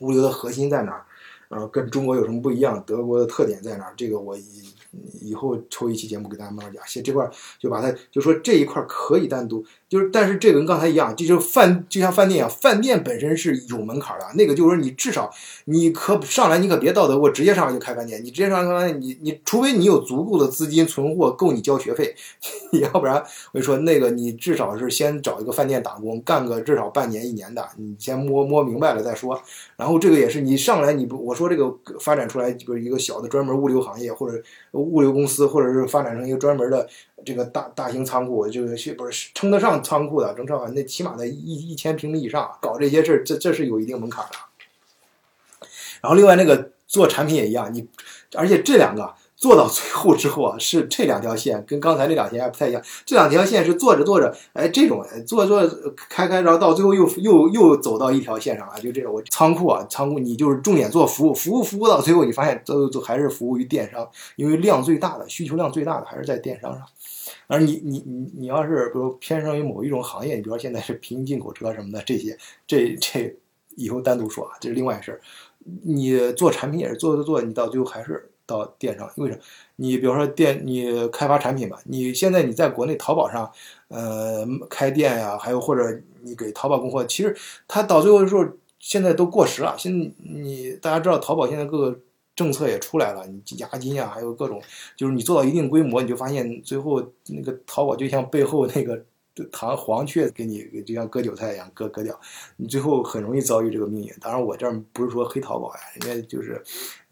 [0.00, 1.06] 物流的核心在哪儿？
[1.50, 2.82] 呃，跟中国有什么不一样？
[2.84, 3.94] 德国的特点在哪儿？
[3.96, 4.36] 这个我
[5.20, 6.82] 以后抽一期节目给大家慢慢讲。
[6.86, 14.26] 先这块就把它就说这一块可以单独，就是但是这个跟刚才一样，这就是饭就像饭店一样，饭店本身是有门槛的。
[14.34, 15.30] 那个就是说你至少
[15.66, 22.14] 你可上来你可别道德我直接上来就开饭店，你直接上来开饭店，你你除非你有足够的资金存货够你交学费，
[22.82, 29.40] 要不然我就说那个你至少是先找一个饭店打工，干个至少半年一年的，你先摸摸明白了再说。
[29.76, 34.42] 然后这个也是你上来你不我说这个发展出来就是一个小的专门物流行业或者
[34.72, 36.88] 物流公司，或者是发展成一个专门的
[37.24, 40.34] 这个大大型仓库，这个是不是称得上仓库的？
[40.34, 45.68] 正常那起码在一一千平米以上搞这些事，这这是有一定门槛的。
[46.02, 47.88] 然后另外那个做产品也一样，你
[48.34, 49.14] 而且这两个。
[49.38, 52.82] 做到最后之后啊，是这两条线跟刚才那两条还不太一样。
[53.04, 55.62] 这两条线是做着做着，哎，这种做做
[56.08, 58.80] 开开，然后到最后又又又走到一条线上了。
[58.80, 66.82] 就这种，我仓库啊，仓库你就是重点做服务，服务服务到最后，你发现都都还是服务于电商，因为量最大的需求量最大的还是在电商上。
[67.46, 72.36] 而你你你你要是比如偏向于某一种行业，你比如说现在是平行进口车什么的这些，
[72.66, 73.36] 这这
[73.76, 75.20] 以后单独说啊，这是另外一事儿。
[75.82, 78.30] 你做产品也是做做做，你到最后还是。
[78.48, 79.40] 到电商，为什么？
[79.74, 83.50] 你比如说电，你开发产品吧，你现在你在国内淘宝上，
[83.88, 87.36] 呃，开店呀，还有或者你给淘宝供货，其实
[87.66, 88.46] 它到最后的时候，
[88.78, 89.74] 现在都过时了。
[89.76, 92.00] 现在你大家知道，淘宝现在各个
[92.36, 94.62] 政策也出来了，你押金呀，还有各种，
[94.94, 99.04] 就是你做到一定规模，你就发现最后那个淘宝就像背后那个。
[99.52, 102.18] 糖黄雀给你就像割韭菜一样割割掉，
[102.56, 104.14] 你最后很容易遭遇这个命运。
[104.18, 106.64] 当然，我这儿不是说黑淘宝呀，人家就是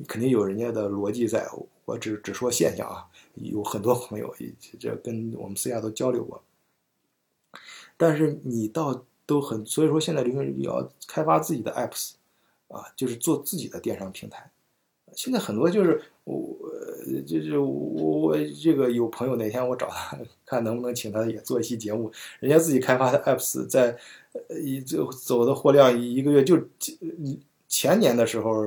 [0.08, 1.46] 肯定有人家的逻辑在，
[1.84, 3.04] 我只只说现象啊。
[3.34, 4.34] 有很多朋友
[4.80, 6.42] 这跟我们私下都交流过，
[7.98, 12.12] 但是你到都很，所以说现在流行要开发自己的 apps
[12.68, 14.50] 啊，就是做自己的电商平台。
[15.14, 16.56] 现在很多就是我。
[17.26, 22.10] 就是我我这个有朋友哪天我找他看能不能请他也做一期节目，
[22.40, 23.94] 人家自己开发的 apps 在
[24.64, 26.58] 一走走的货量一个月就
[27.68, 28.64] 前年的时候，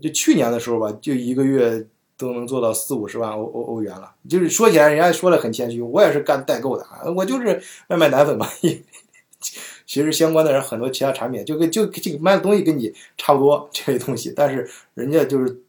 [0.00, 1.84] 就去年的时候吧，就一个月
[2.16, 4.14] 都能做到四五十万欧欧欧元了。
[4.28, 8.46] 就是说起来，人家说的很谦虚，我也是干代购的啊，我就是卖卖奶粉嘛。
[9.86, 15.62] 其实相关的人很多其他产品就跟就这个卖的东西跟你差不多这些东西，但是人家就是。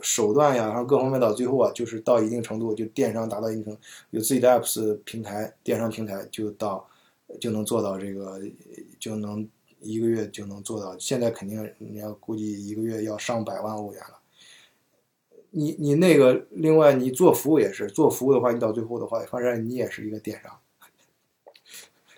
[0.00, 6.88] 手段呀，然后各方面到最后啊，就是到一定程度，就电商达到一定程度，有自己的 apps 平台，电商平台就到
[7.40, 8.40] 就能做到这个，
[9.00, 9.44] 就能
[9.80, 10.96] 一个月就能做到。
[11.00, 14.20] 现在肯定你要估计一个月要上百万欧元了。
[15.50, 20.52] 你你那个另外你做服务也是做服务的话，你到最后的话，发现你也是一个电商，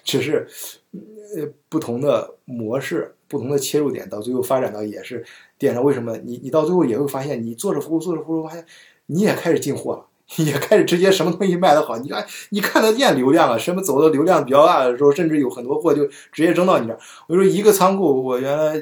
[0.05, 0.47] 只是
[0.93, 3.15] 呃不同的模式。
[3.27, 5.25] 不同的切入点，到最后发展到也是
[5.59, 5.83] 电商。
[5.83, 6.17] 为什么？
[6.19, 8.65] 你你到最后也会发现，你做着服务做着服务，发现
[9.07, 10.07] 你也开始进货了，
[10.45, 16.99] 也开始直接什么东西卖得好，你看你看得见流量了，什么走的流量比较大的时候，甚至有很多货就直接扔到你这儿。
[17.27, 18.81] 我说一个仓库，我原来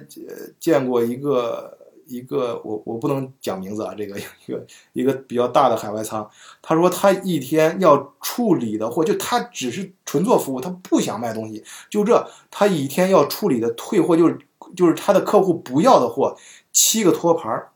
[0.60, 1.78] 见过一个。
[2.06, 6.28] 一个我我不能讲名字啊，这个一个一个比较大的海外仓，
[6.60, 14.38] 他说他一天要处理的货，就他只是纯做服务，他不想卖东西，就这他一天要处理的退货就是
[14.76, 16.36] 就是他的客户不要的货，
[16.72, 17.71] 七个托盘儿。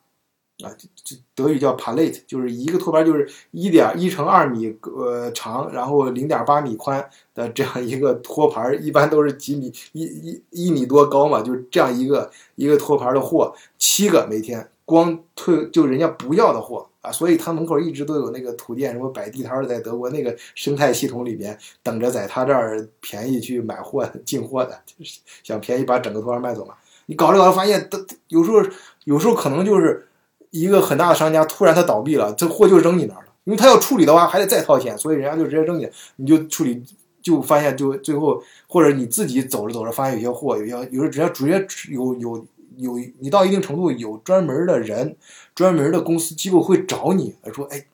[0.65, 0.73] 啊，
[1.05, 26.73] 这德语叫 palette，就是一个托盘，就是一点一乘二米呃长，然后零点八米宽的这样一个托盘，一般都是几米一一一米多高嘛，就是这样一个一个托盘的货，七个每天光退就人家不要的货啊，所以他门口一直都有那个土店什么摆地摊的，在德国那个生态系统里边等着在他这儿便宜去买货进货的，就是想便宜把整个托盘卖走嘛。
[27.05, 27.99] 你搞着搞着发现，都
[28.29, 28.63] 有时候
[29.05, 30.09] 有时候可能就是。
[30.51, 36.83] 一个很大的商家突然他倒闭了，这货就扔你那儿了，因为他要处理的话还得再掏钱，所以人家就直接扔你，你就处理，
[37.23, 41.47] 就发现就最后或者你自己走着走着发现有些货，有些有时直接直
[41.89, 45.17] 接有有有你到一定程度有专门的人，
[45.55, 47.85] 专门的公司机构会找你说，哎，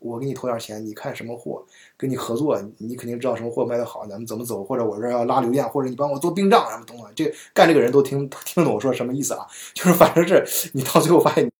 [0.00, 1.64] 我给你投点钱，你看什么货
[1.96, 9.46] 跟你合作，你肯定知道什么货卖的好，咱们怎么走，或者我这要拉流量，或者你帮我做冰账什么东西，这干这个人都听听懂我说什么意思啊？
[9.74, 11.50] 就是反正是你到最后发现。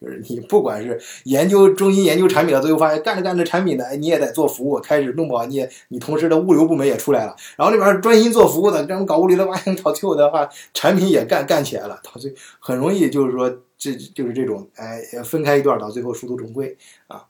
[0.00, 16.76] 就是你不管是研究中心研究产品的，最后发现干着干着产品呢，你也得做服务，开始弄不好，你也你同时的物流部门也出来了，然后那边专心做服务的，这种搞物流的，发现到最后的话，产品也干干起来了，到最很容易就是说，这就是这种，哎，分开一段，到最后殊途同归
[17.06, 17.24] 啊。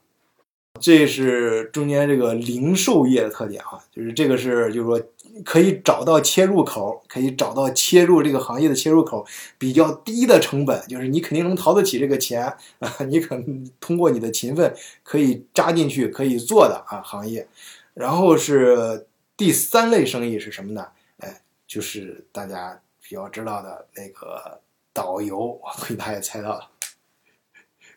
[0.79, 5.01] 这是中间这个零售业的特点啊，就是这个是就是说
[5.45, 9.25] 可以找到切入口，可以找到切入这个行业的切入口
[9.57, 12.43] 比较低的成本，就是你肯定能掏得起这个钱
[12.79, 17.47] 啊，你可能通过你的勤奋可以扎进去可以做的啊行业。
[17.93, 20.87] 然后是第三类生意是什么呢？
[21.17, 24.59] 哎，就是大家比较知道的那个
[24.93, 26.69] 导游，我估计大家也猜到了，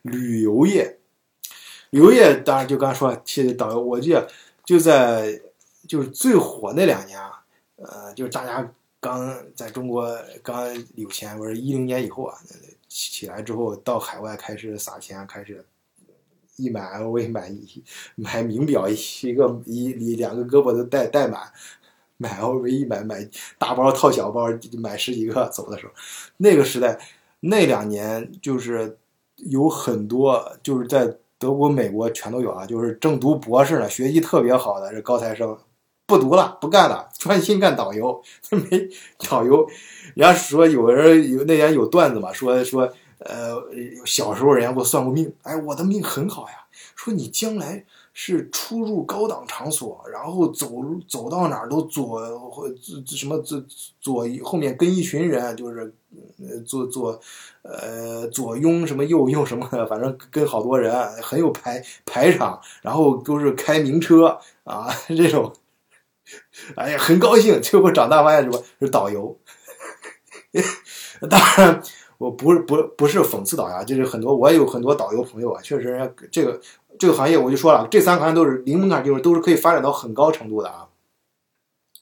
[0.02, 0.96] 旅游业。
[1.90, 4.28] 旅游业当然就刚说了，其实导游，我记得
[4.64, 5.40] 就在
[5.88, 7.42] 就是最火那两年啊，
[7.76, 12.38] 呃，就是大家刚在中国刚有钱，不是一零年以后啊，
[12.88, 15.64] 起来之后到海外开始撒钱，开始
[16.54, 17.82] 一买 LV 买一
[18.14, 21.52] 买名表一个一一两个胳膊都带带满，
[22.18, 23.28] 买 LV 一买买
[23.58, 24.46] 大包套小包
[24.78, 25.92] 买十几个走的时候，
[26.36, 27.00] 那个时代
[27.40, 28.96] 那两年就是
[29.34, 31.16] 有很多就是在。
[31.40, 35.56] 德国、美国全都有啊，就是正读博士呢，学习特别好的这高材生，
[36.06, 38.22] 不读了，不干了，专心干导游。
[38.52, 38.88] 没
[39.26, 39.66] 导游，
[40.14, 43.56] 人家说有人有那天有段子嘛，说说呃，
[44.04, 47.86] 小时候人家给我算过命，哎，我的命很好呀，说你将来。
[48.12, 50.68] 是出入高档场所，然后走
[51.08, 52.18] 走到哪儿都左
[52.50, 52.68] 或
[53.06, 53.62] 什么左
[54.00, 55.94] 左后面跟一群人，就是
[56.40, 57.18] 呃左左
[57.62, 60.92] 呃左拥什么右拥什么的，反正跟好多人，
[61.22, 65.52] 很有排排场，然后都是开名车啊 这种，
[66.74, 69.38] 哎呀很高兴，最后长大发现什么是导游，
[71.30, 71.80] 当然
[72.18, 76.60] 我不是不不是讽刺导游，就是很多我也有很多导游朋友啊，确实人家这个。
[77.00, 80.86] 这个行业我就说了，这三个行业都是零门槛就是，都是可以发展到很高程度的啊。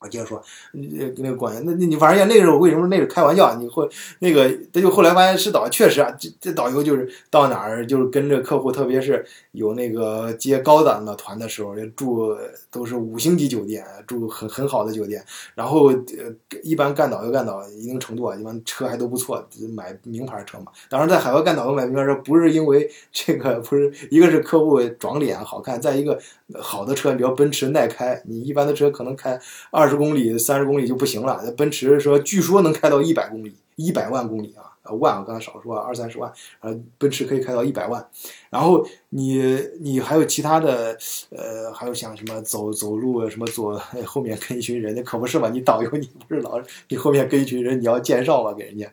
[0.01, 0.41] 我接着说，
[0.73, 3.57] 那那个管那那你反正那个时候为什么那是开玩笑？
[3.57, 3.89] 你会
[4.21, 12.37] 那个他就后来发现是导，确实啊，这这导游就是到哪儿就是跟着客户，特别是有那个接高档的团的时候，住
[12.71, 15.21] 都是五星级酒店，住很很好的酒店。
[15.57, 16.33] 然后呃，
[16.63, 19.45] 一般干导游干到一定程度啊，一般车还都不错，
[19.75, 20.67] 买名牌车嘛。
[20.89, 26.17] 当然在海外干导游买名牌车，不是因为这个，不是一个是客户长脸好看，再一个
[26.55, 29.37] 好的车，比如奔驰耐开，你一般的车可能开
[29.73, 29.88] 二。
[29.89, 31.41] 十公里、三十公里就不行了。
[31.45, 34.65] 那奔驰说，据说能开到一百公里、一百万公里啊！
[35.01, 38.03] 万我刚才少说二三十万，呃，奔驰可以开到一百万。
[38.49, 39.43] 然后你
[39.81, 40.97] 你还有其他的，
[41.29, 45.51] 呃，还有像什么走走路什么左后面跟一群人，那可不是嘛？
[45.51, 46.59] 你导游你不是老
[46.89, 48.91] 你后面跟一群人，你要介绍嘛给人家。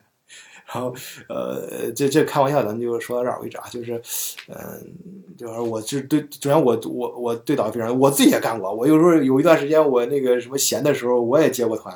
[0.66, 0.92] 然后，
[1.28, 3.64] 呃，这这开玩笑，咱就说到这儿为止啊。
[3.70, 4.02] 就是，
[4.48, 4.56] 嗯，
[5.38, 8.74] 就是我是对，首先我我我对导非常，我自己也干过。
[8.74, 11.94] 我有时候有一段时间，我那个什么闲的时候，我也接过团，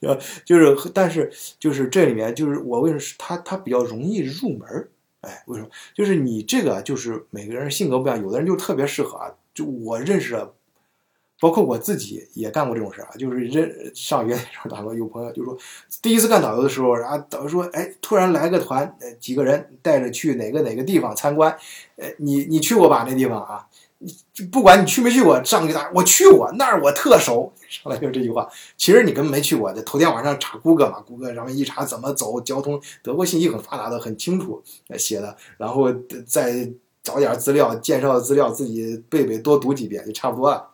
[0.00, 4.88] 呃， 就是，但是就是这里面就是我为什么是它它比较容易入门
[5.22, 5.70] 哎，为什么？
[5.94, 9.32] 就是你这个就是每个人性格不一样，有的人就特别适合啊。
[9.54, 10.52] 就我认识的。
[11.40, 15.56] 包括我自己也干过这种事儿啊，就是认上学的时候，打过有朋友就说，
[16.02, 21.56] 第一次干导游的时候，然后导游说，哎，突然来个团，几个人带着去哪个哪个地方参观，
[21.96, 23.66] 呃，你你去过吧那地方啊？
[24.02, 27.52] 你不管你去没去过，上去打我去过那儿，我特熟。
[27.68, 34.62] 上来就是这句话，其实你根本没去过，头天晚上查谷歌嘛，谷歌上面一查怎么走，交通，德国信息很发达的，很清楚
[34.96, 35.92] 写的，然后
[36.26, 36.70] 再
[37.02, 40.66] 找点资料，介绍的资料自己背背，多读几遍就差不多了。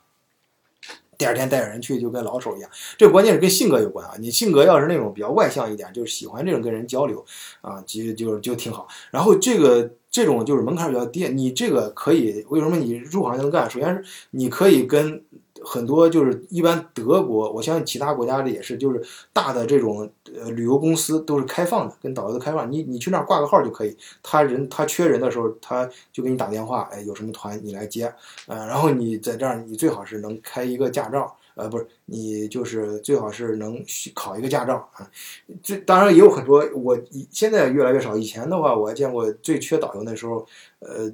[1.19, 4.15] 第二天带着人去就跟老手一样，这关键是跟性格有关啊。
[4.19, 7.25] 你性格要是那种比较外向一点，就是喜欢这种跟人交流
[7.61, 8.87] 啊，其实就就挺好。
[9.11, 13.71] 然后这个这种就是门槛比较低，你这个可以为什么你入行就能干？
[13.71, 15.23] 首先是你可以跟。
[15.65, 19.03] 很多就是一般德国，我相信其他国家的也是，就是
[19.33, 22.71] 大的这种呃旅游公司都是开放的，跟导游都开放。
[22.71, 28.13] 你你去那儿挂个号就可以，他人他缺人的时候，他就给你打电话，哎，有什么团你来接，
[28.47, 33.83] 呃，然后你在这儿，你最好是能开一个驾照，呃，不是，你就是最好是能
[34.15, 35.11] 考一个驾照啊。
[35.63, 36.99] 这当然也有很多，我
[37.31, 40.47] 现在越来越少，以前的话我还见过最缺导游那时候，
[40.81, 41.11] 呃，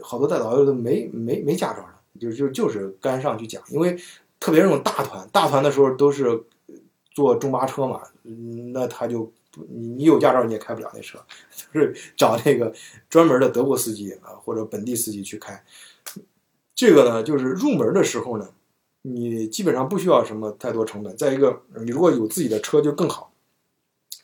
[0.00, 1.99] 好多带导游都没没没驾照的。
[2.18, 3.96] 就就就是干上去讲，因为
[4.40, 6.42] 特别那种大团，大团的时候都是
[7.12, 8.02] 坐中巴车嘛，
[8.72, 9.32] 那他就
[9.68, 11.18] 你你有驾照你也开不了那车，
[11.72, 12.74] 就是找那个
[13.08, 15.62] 专门的德国司机啊或者本地司机去开。
[16.74, 18.48] 这个呢，就是入门的时候呢，
[19.02, 21.16] 你基本上不需要什么太多成本。
[21.16, 23.32] 再一个，你如果有自己的车就更好。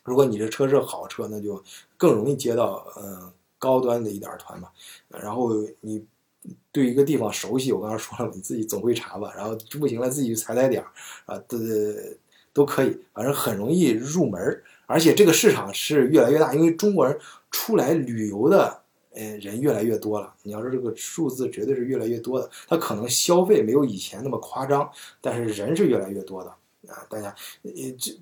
[0.03, 1.63] 如果你的车是好车，那就
[1.97, 4.71] 更容易接到嗯高端的一点团嘛。
[5.09, 6.05] 然后你。
[6.77, 9.33] 对一个地方熟悉，我刚才说了，你自己总会查吧。
[9.35, 10.89] 然后不行了，自己去踩踩点儿
[11.25, 11.57] 啊，都
[12.53, 14.39] 都可以，反正很容易入门。
[14.85, 17.19] 而且这个市场是越来越大，因为中国人
[17.51, 18.83] 出来旅游的
[19.15, 20.35] 呃，人越来越多了。
[20.43, 24.91] 你要说这个数字绝对是越来越多的，他可能消费没有以前那么夸张，
[25.23, 26.51] 但是人是越来越多的
[26.93, 27.07] 啊。
[27.09, 28.13] 大家，呃，这。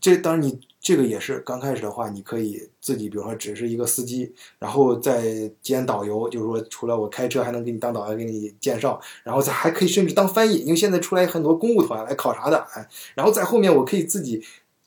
[0.00, 14.42] 这当然，你这个也是刚开始的话，你可以自己，比如说只是一个司机，然后再兼导游，就是说除了我开车，还能给你当导游，给你介绍，然后再还可以甚至当翻译，因为现在出来很多公务团来考察的，哎，然后在后面我可以自己。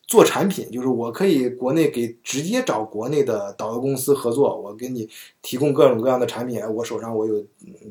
[0.09, 5.07] 做产品就是我可以国内给直接找国内的导游公司合作，我给你
[5.43, 6.59] 提供各种各样的产品。
[6.73, 7.39] 我手上我有，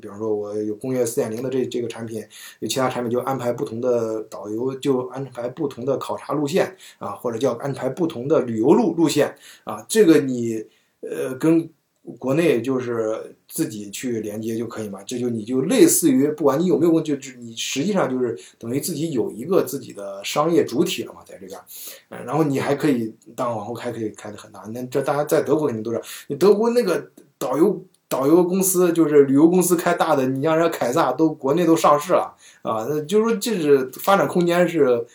[0.01, 2.21] 比方说我有工业四点零的这这个产品，
[2.59, 9.87] 有其他产品就安排不同的导游，就安排不同的考察路线啊，或者叫安排不同的旅游路路线啊。
[9.89, 10.64] 这个你
[11.03, 11.71] 呃跟。
[12.18, 21.61] 国内就是自己去连接就可以嘛，这就你就类似于不管你有没有，就就你实际上就是等于自己有一个自己的商业主体了嘛，在这边，
[22.09, 35.07] 嗯，然后你还可以当往后开可以开的很大，那这大家在德国肯定都知道，你德国那个导游导游公司就是旅游公司开大的，你像人家凯撒都国内都上市了啊，那就是说这是发展空间是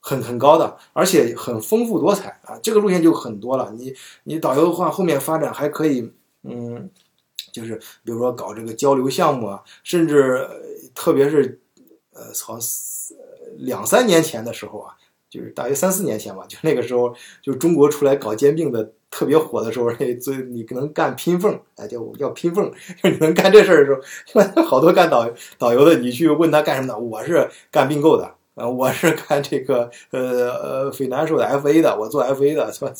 [0.00, 6.10] 很很高的，而且很丰富多彩啊，这个路线就很多了，你你导游的话后面发展还可以。
[6.42, 6.88] 嗯，
[7.52, 10.48] 就是比如说搞这个交流项目啊，甚至
[10.94, 11.60] 特别是
[12.12, 12.58] 呃，从
[13.58, 14.94] 两三年前的时候啊，
[15.28, 22.70] 就是大约三四年前吧，就那个时候，就中国出来搞兼并的特别火的时候，那 最你能干拼缝，哎，叫叫拼缝，
[23.02, 23.94] 就你能干这事儿的时
[24.54, 25.28] 候， 好多干导
[25.58, 28.34] 导游的，你去问他干什么的，我是干并购的。
[28.54, 32.92] 啊，我是干这个呃呃非难受的 FA 的，我做 FA 的，是吧？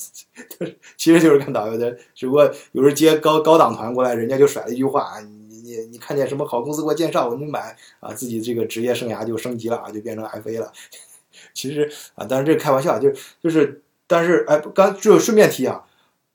[0.59, 10.73] 就是其实就是干导游的，只不过有时接高高档团过来，人家就甩了一句话，你你你看见什么好公司给我介绍，我就买啊，自己这个职业生涯就升级了啊，就变成 FA 了。
[11.53, 15.85] 其实啊，当然这是开玩笑，就是就是，但是哎，刚就顺便提啊。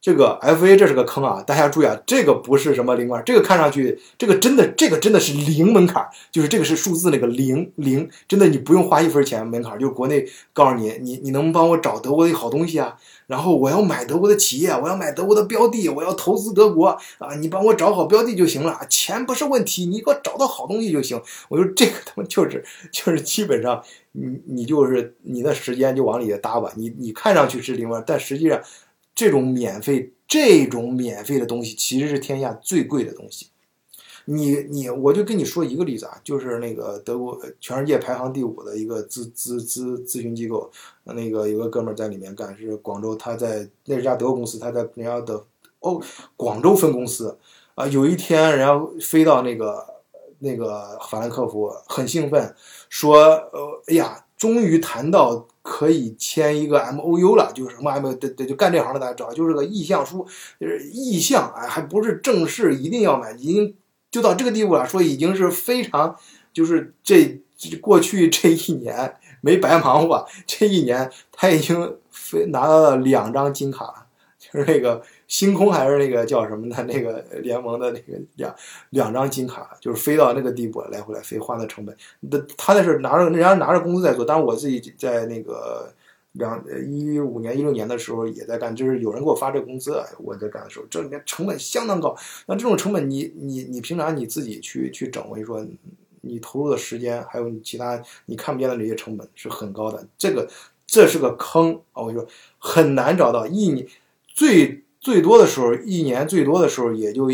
[0.05, 1.41] 这个 F A 这是个坑啊！
[1.41, 12.95] 大家注意啊，这个不是什么零门槛，这个看上去，这个真的，这个真的是零门槛，就是这个是数字那个零零，真的你不用花一分钱门槛，就是国内告诉你，你你能帮我找德国的好东西啊，
[13.25, 21.19] 然后我要买德国的企业，我要买德国的标的，我要投资德国啊，你帮我找好标的就行了，钱不是问题，你给我找到好东西就行。
[21.49, 23.81] 我说这个他妈就是就是基本上
[24.11, 28.61] 你你就是你的时间就往里搭吧，你你看上去是零门，但实际上。
[29.15, 33.47] 这种免费，这种免费的东西其实是天下最贵的东西。
[34.25, 40.69] 你你，我就跟你说一个例子啊，就是那个德国全世界排行第五的一个咨咨咨咨询机构，
[41.03, 45.41] 那个有个哥们儿在里面干，是广州，他在那是家德国公司，他在人家的
[45.79, 46.01] 哦
[46.35, 47.37] 广州分公司
[47.75, 47.87] 啊。
[47.87, 49.85] 有一天，人家飞到那个
[50.39, 52.53] 那个法兰克福，很兴奋，
[52.89, 53.17] 说
[53.53, 55.47] 呃，哎呀，终于谈到。
[55.67, 60.23] 可以签一个 M O U 了，就是什么 M 对对，就干这行的大家知道，就是个意向书，
[60.59, 63.75] 就是意向，哎，还不是正式一定要买，已经
[64.11, 66.15] 就到这个地步了，说已经是非常，
[66.53, 67.41] 就是这
[67.81, 74.05] 过去这一年没白忙活，这一年他已经非拿到了两张金卡，
[74.37, 75.01] 就是那个。
[75.27, 78.55] 星空还是那个叫什么的那个联盟的那个两
[78.91, 81.95] 两张金卡，就是飞到那个地步，来回来飞花的成本。
[82.19, 85.91] 那他那是拿着人家拿着工资在做，当然我自己在那个
[86.33, 92.15] 两一五年一六年的时候也在干，就是有人给我发这个工资，我在干的时候，这里面成本相当高。
[92.45, 95.65] 那这种成本，你你你平常你自己去去整，我跟你说，
[96.21, 100.07] 你投入的时间还有你其他你看不见的这些成本是很高的。
[100.17, 100.47] 这个
[100.85, 102.03] 这是个坑啊！
[102.03, 102.27] 我跟你说，
[102.59, 103.87] 很难找到一年
[104.27, 104.84] 最。
[105.05, 107.29] 最多的时候，一年最多的时候也就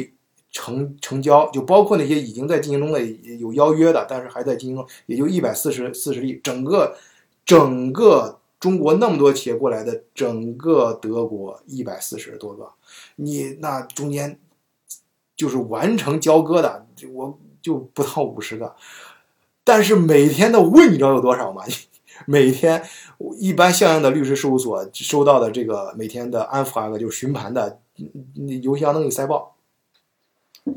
[0.52, 3.02] 成成交，就包括那些已经在进行中的
[3.40, 6.38] 有邀约的，但是还在进行中，也就一百四十四十例。
[6.44, 6.98] 整个
[7.46, 12.70] 整个中国那么多企业过来的，整个德国一百四十多个，
[13.16, 14.38] 你那中间
[15.38, 18.76] 就是完成交割的，我就不到五十个。
[19.64, 21.64] 但是每天的问，你知道有多少吗？
[22.26, 22.84] 每天，
[23.38, 27.80] 一般相应的律师事务所收到的这个每天的安抚啊，就是询盘的，
[28.62, 29.56] 邮箱能给塞爆。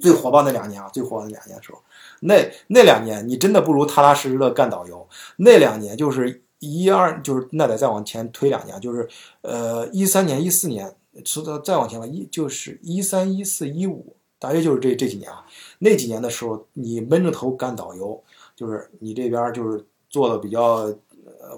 [0.01, 1.79] 最火爆那两年啊，最火爆那两年的时候，
[2.21, 5.07] 那那两年你真的不如踏踏实实的干导游。
[5.37, 9.07] 那两年就是一二，就是那得再往前推两年，就是
[9.43, 15.45] 呃一三年、一四年，说到再往前了，一就是一三、一四、一五，大约就是这这几年啊。
[15.81, 18.25] 那几年的时候，你闷着头干导游，
[18.57, 20.91] 就是你这边就是做的比较。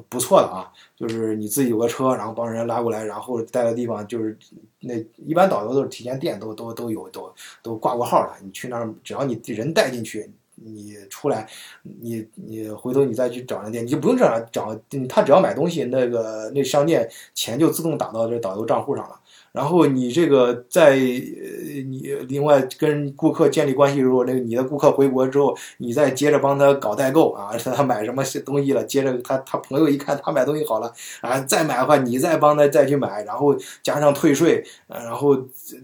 [0.09, 4.37] 不错的啊，就是你自己有个车，然后帮人拉过来，然后带的地方就是
[4.81, 7.33] 那一般导游都是提前店都都都有都
[7.63, 11.49] 都挂过号了，你去那儿只要你人带进去，你出来，
[11.83, 14.79] 你你回头你再去找那店，你就不用这样找，
[15.09, 19.21] 他只要买东西，那个那商店钱就自动打到这导游账户上了。
[19.57, 30.93] 然后你这个在你另外跟顾客建立关系的时候，那个你的顾客回国之后，你再接着帮他搞代购啊， 他买什么东西了，接着他他朋友一看他买东西好了
[31.23, 35.79] 啊，再买的话你再帮他再去买，然后加上退税，然后这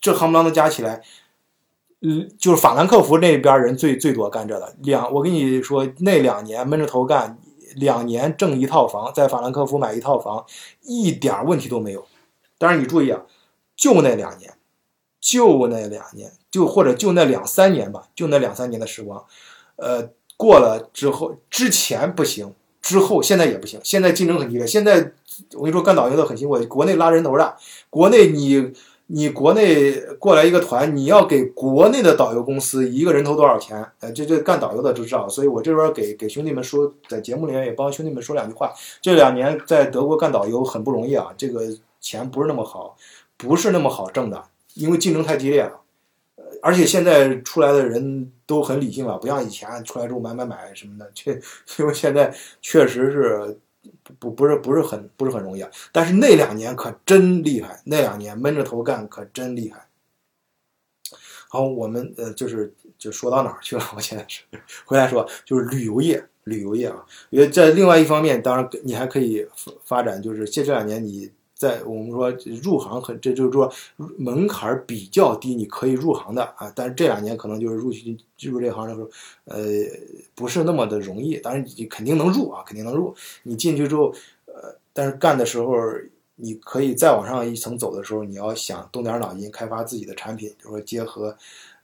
[0.00, 1.02] 这夯不啷的加起来。
[2.00, 7.36] 嗯，就是法兰克福那边人最最多干这的两，我跟你说，那两年闷着头干，
[7.76, 10.46] 两年挣一套房，在法兰克福买一套房，
[10.82, 12.06] 一点问题都没有。
[12.58, 13.22] 当然你注意啊，
[13.76, 14.52] 就那两年，
[15.20, 19.24] 就那两年，就或者就那两三年吧，就那两三年的时光，
[19.76, 22.52] 呃，过了之后，之前不行，
[22.82, 24.66] 之后现在也不行，现在竞争很激烈。
[24.66, 25.12] 现在
[25.54, 27.56] 我跟你说，干导游的很辛苦，国内拉人头的，
[27.88, 28.72] 国内你。
[29.10, 33.82] 你国内过来一个团，你要给国内的导游公司一个人头多少钱？
[34.00, 38.70] 呃，这这干导游的都知道，所以我这边给给兄弟们说，在节目里面也帮兄弟们说两句话。
[39.00, 41.62] 这两年在德国干导游很不容易啊，这个
[42.00, 42.96] 钱不是那么好，
[43.36, 44.44] 不是那么好挣的，
[44.74, 45.80] 因为竞争太激烈了。
[46.62, 51.32] 而且现在出来的人都很理性了，不像以前出来之后买买买什么的，这
[51.78, 53.58] 因为现在确实是。
[54.18, 59.86] 不不是不是很不是很容易啊，但是那两年可真厉害，那两年闷着头干可真厉害。
[61.48, 63.84] 好，我们呃就是就说到哪儿去了？
[63.96, 64.42] 我现在是
[64.84, 69.46] 回来说，就是旅游业，旅游业啊，因为在另外一方面，当然你还可以
[69.84, 71.30] 发展，就是这这两年你。
[71.58, 72.30] 在我们说
[72.62, 73.70] 入行很，这就是说
[74.16, 76.72] 门槛比较低，你可以入行的啊。
[76.74, 79.10] 但是这两年可能就是入去进入这行的时候，
[79.46, 79.60] 呃，
[80.36, 81.36] 不是那么的容易。
[81.38, 83.12] 当然你肯定能入啊，肯定能入。
[83.42, 84.14] 你进去之后，
[84.46, 85.74] 呃，但是干的时候，
[86.36, 91.36] 你可以再往上一层走的时候，你要想动点脑筋，开发自己的产品，比如说结合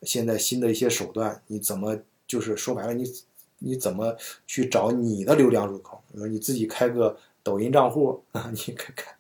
[0.03, 1.99] 现在新的一些手段，你怎么
[2.29, 3.13] 就是说白了，你
[3.59, 4.17] 你怎么
[4.47, 6.01] 去找你的流量入口？
[6.13, 9.13] 比如你自己开个抖音账户啊， 你看看。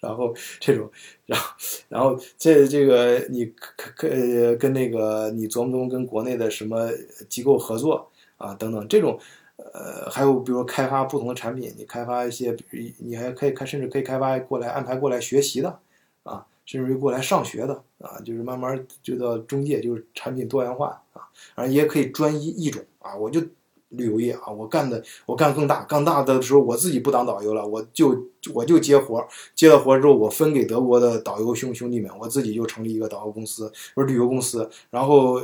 [0.00, 0.90] 然后这种，
[1.26, 1.56] 然后，
[1.88, 6.88] 然后这这个你可可跟那个你琢磨琢磨跟国内的什么
[7.28, 9.18] 机构合作啊等等这种，
[9.56, 12.56] 呃，还有比如说开发不同的产品，你开发一些，
[12.98, 15.80] 你还可以开，甚至可以开发过来安排过来学习的
[16.22, 21.26] 啊，甚至于过来上学的啊，就是慢慢就到中介，就是产品多元化啊，
[21.56, 23.42] 然后也可以专一一种啊，我就。
[23.90, 28.14] 旅游业啊，我干的我干更大，更大的时候我自己不当导游了，我就
[28.52, 35.40] 我就接活，接了活之后我分给德国的导游兄兄弟们，我自己就成立一个导游公司，不是旅游公司，然后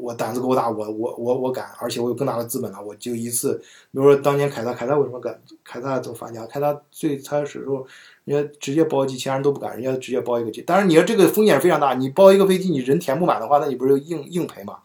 [0.00, 3.54] 我胆子够大，我我我我敢，而且我有更大的资本了，我就一次，
[3.90, 5.38] 比如说当年凯撒，凯撒为什么敢？
[5.62, 7.86] 凯撒走发家，凯撒最开始时候，
[8.24, 14.78] 人家直接包机，其他人都不敢，人家直接包一个机，当然你要这个风险非常大，你包一个飞机，你人填不满的话，那你不是硬硬赔嘛？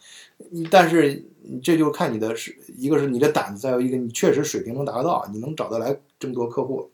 [0.49, 1.23] 你但是。
[1.43, 6.89] 你这就看你的是，一个是你的胆子，再有一个你确实水平能达到，你能找得来这么多客户。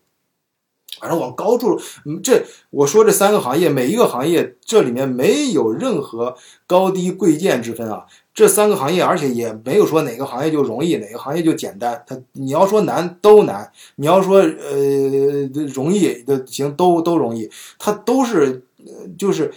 [0.99, 1.79] 反正往高处，
[2.23, 6.35] 这我说这三个行业，每一个行业这里面没有任何
[6.65, 8.05] 高低贵贱之分啊。
[8.33, 12.03] 这三个行业，而且也没有说哪个行业就容易，哪个行业就简单。
[12.07, 19.53] 它你要说难都难，你要说呃容易的行都都容易，它都是呃就是。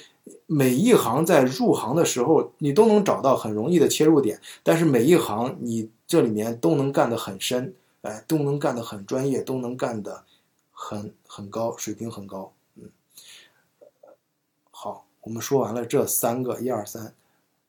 [0.47, 10.25] 每一行在入行的时候，你都能找到很容易的切入点，但是每一行你这里面都能干得很深，哎，都能干得很专业，都能干得
[10.73, 12.53] 很很高，水平很高。
[12.77, 12.91] 嗯，
[14.71, 17.14] 好，我们说完了这三个一二三，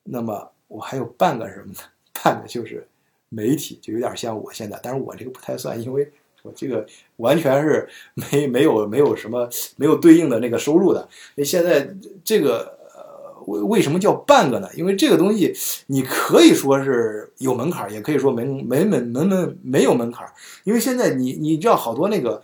[0.04, 1.78] 那么我还有半个什么呢？
[2.12, 2.86] 半个就是
[3.28, 6.12] 媒体，就有点像我现在，但是我这个不太算，因为。
[6.42, 6.86] 我这个
[7.16, 11.08] 完全是 没没有没有什么没有对应的那个收入的。
[11.36, 14.68] 那现在这个呃为为什么叫半个呢？
[14.74, 15.54] 因为这个东西
[15.86, 20.26] 你可以说是有门槛，也可以说没没没没没没有门槛。
[20.64, 22.42] 因为现在你你知道好多那个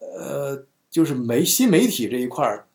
[0.00, 2.66] 呃就是媒新媒体这一块儿，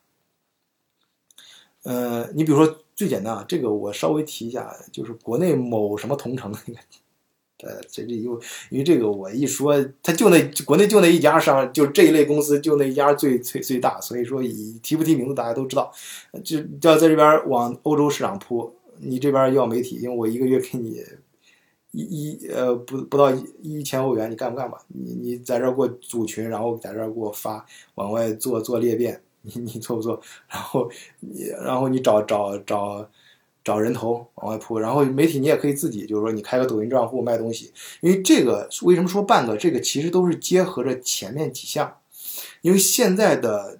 [1.83, 6.79] 呃你比如说最简单啊，这个我稍微提一下，就是国内某什么同城那个。
[7.61, 8.39] 呃，这这又
[8.69, 15.91] 因为这个，我一说，他就那国内就那一家上，就这一类公司就那一家最最最大，所以说以提不提名字大家都知道，
[16.41, 21.03] 就要在这边往欧洲市场铺，你这边要媒体，因为我一个月给你
[21.91, 23.29] 一一呃不不到
[23.61, 24.77] 一千欧元，你干不干吧？
[24.87, 30.21] 你你在这儿给我组群，然后在这儿给我发，往外做做裂变，你你做不做？
[30.47, 30.89] 然后
[31.19, 32.57] 你然后你找找。
[32.59, 33.09] 找
[33.63, 39.57] 找人头往外铺，然后媒体你也可以自己，就是说你开个抖音账户卖东西，因为这个为什么说半个？
[39.57, 41.97] 这个其实都是结合着前面几项，
[42.61, 43.79] 因为现在的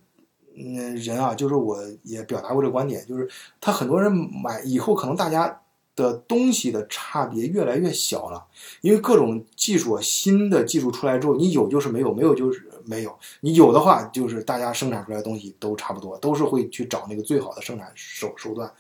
[0.55, 3.27] 嗯人啊，就是我也表达过这个观点，就是
[3.61, 5.61] 他很多人买以后可能大家
[5.95, 8.45] 的东西的差别越来越小了，
[8.82, 13.17] 因为各种技术新的技术出来之后，你有就是没有，没有就是没有。
[13.41, 18.71] 你有的话，就是大家生产出来的东西都差不多，都是会去找那个最好的生产手手段，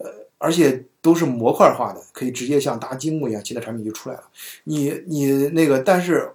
[0.00, 4.24] 呃，而且都是模块化的，可以直接像搭积木一样，新的产品就出来了。
[4.64, 6.32] 你你那个，但是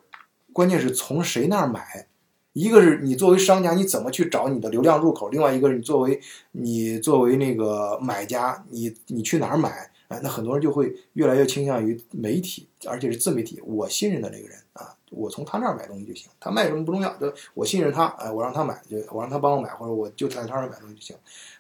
[0.53, 2.07] 关键是从谁那儿买？
[2.53, 5.27] 一个是你作为商家，你怎么去找你的流量入口？
[5.27, 9.91] 另外一个是你作为你作为那个买家，你你去哪儿买？
[10.07, 13.59] 哎，那很多人就会越来越倾向于媒体，而且是自媒体。
[13.65, 16.29] 我信任的那个人啊，我从他那儿买东西就行。
[16.39, 21.15] 他卖什么不重要，就我信任他，哎，我让他买，就我让他帮我买，或者我就在他那儿买东西就行。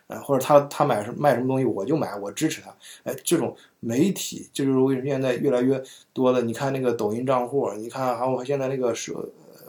[0.07, 2.73] 哎，或者他他买什卖什么东西我就买，我支持他。
[3.03, 5.81] 哎，这种媒体就是为什么现在越来越
[6.13, 6.41] 多的？
[6.41, 9.13] 你看那个抖音账户，你看还有现在那个是。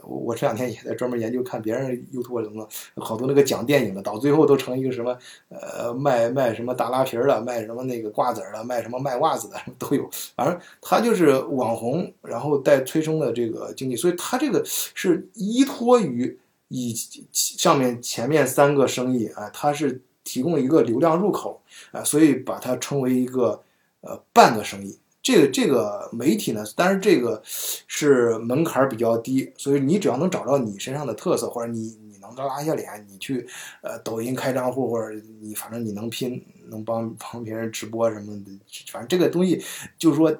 [0.09, 2.65] 我这两天也在专门研究看别人 YouTube 什么，
[2.95, 5.17] 好多那个讲电影的，到最后都成一个什么，
[5.49, 10.09] 呃，卖卖什么大拉皮儿的，卖什么那个瓜子儿的，卖什么卖袜子的都有。
[10.33, 16.95] 反正他就是网红，然后带催生的这个经济，所以他这个是依托于以
[17.33, 21.61] 上面前面三个生意啊，它是提供一个流量入口
[21.93, 23.63] 啊，所以把它称为一个
[24.01, 24.99] 呃半个生意。
[25.23, 33.45] 这个这个媒体呢，但是这个是门槛比较低，所以你只要能找到你身上的特色，或者你你能拉下脸，你去
[33.81, 38.51] 呃抖音开账户，或者你反正你能拼，能帮帮别人直播什么的，
[38.89, 39.61] 反正这个东西
[39.97, 40.33] 就是说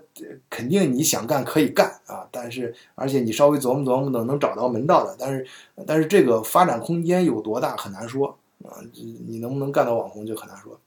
[0.49, 5.45] 肯定你想干可以干啊，但是而且你稍微琢磨琢磨能能找到门道的，但是
[5.85, 10.79] 但是这个发展空间有多大很难说啊，你能不能干到网红就很难说。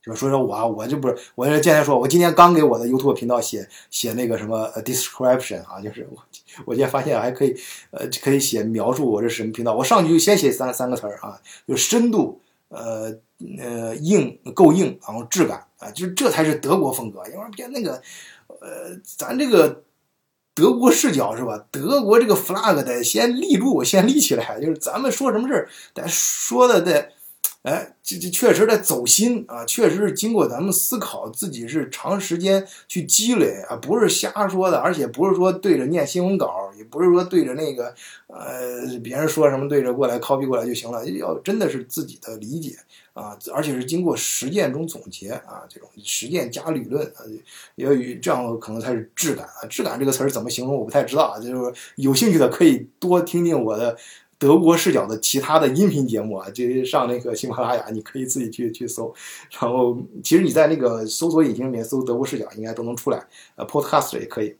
[0.00, 6.22] 就说说我啊，我就不是，我就今天说，我今天刚给我的 YouTube 频道写写那个什么 description 啊，就是我
[6.64, 7.54] 我今天发现还可以，
[7.90, 9.74] 呃，可以写描述我这是什么频道。
[9.74, 13.12] 我上去就先写三三个词儿啊，就深度，呃
[13.58, 17.20] 呃硬够硬，然后质感啊，就是这才是德国风格。
[17.26, 18.00] 因为别那个，
[18.60, 19.82] 呃，咱这个
[20.58, 21.64] 德国视角是吧？
[21.70, 27.10] 德国这个 flag 得先立住，先立起来，就是咱们说什么事儿，得说的得。
[27.64, 37.92] 哎，这这确实在走心啊，确实是经过咱们思考，自己是长时间去积累啊，不是瞎说的，而且不是说对着念新闻稿，也不是说对着那个
[38.28, 42.76] 呃别人说什么对着过来 copy 过来就行了，要真的是自己的理解
[43.12, 47.26] 啊，而且是经过实践中总结啊，这种实践加理论啊，
[47.74, 53.98] 要与这样可能才是质感啊，质感这个词儿怎么形容我不太知道啊，就是有兴趣的可以多听听我的。
[54.38, 59.12] 德国视角的其他的音频节目啊，就上那个喜马拉雅，你可以自己去 去搜。
[59.50, 63.26] 然后，其实你在那个搜索引擎里面搜“德国视角”，应该都能出来。
[63.56, 64.56] 呃，Podcast 也可以，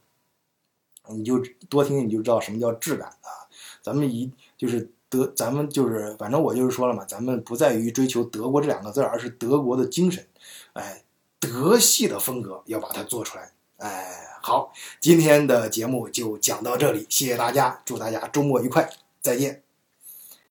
[1.09, 3.47] 你就多听听，你就知道什么叫质感啊。
[3.81, 10.27] 咱们一就是德，咱们就是反正我就是说了嘛，咱们不在于追求德国这两个字，而是德国的精神。
[10.73, 11.03] 哎，
[11.39, 13.53] 德系的风格要把它做出来。
[13.77, 14.05] 哎，
[14.41, 18.89] 好，今天的节目就讲到这里，谢谢大家，祝大家周末愉快，
[19.21, 19.68] 再见。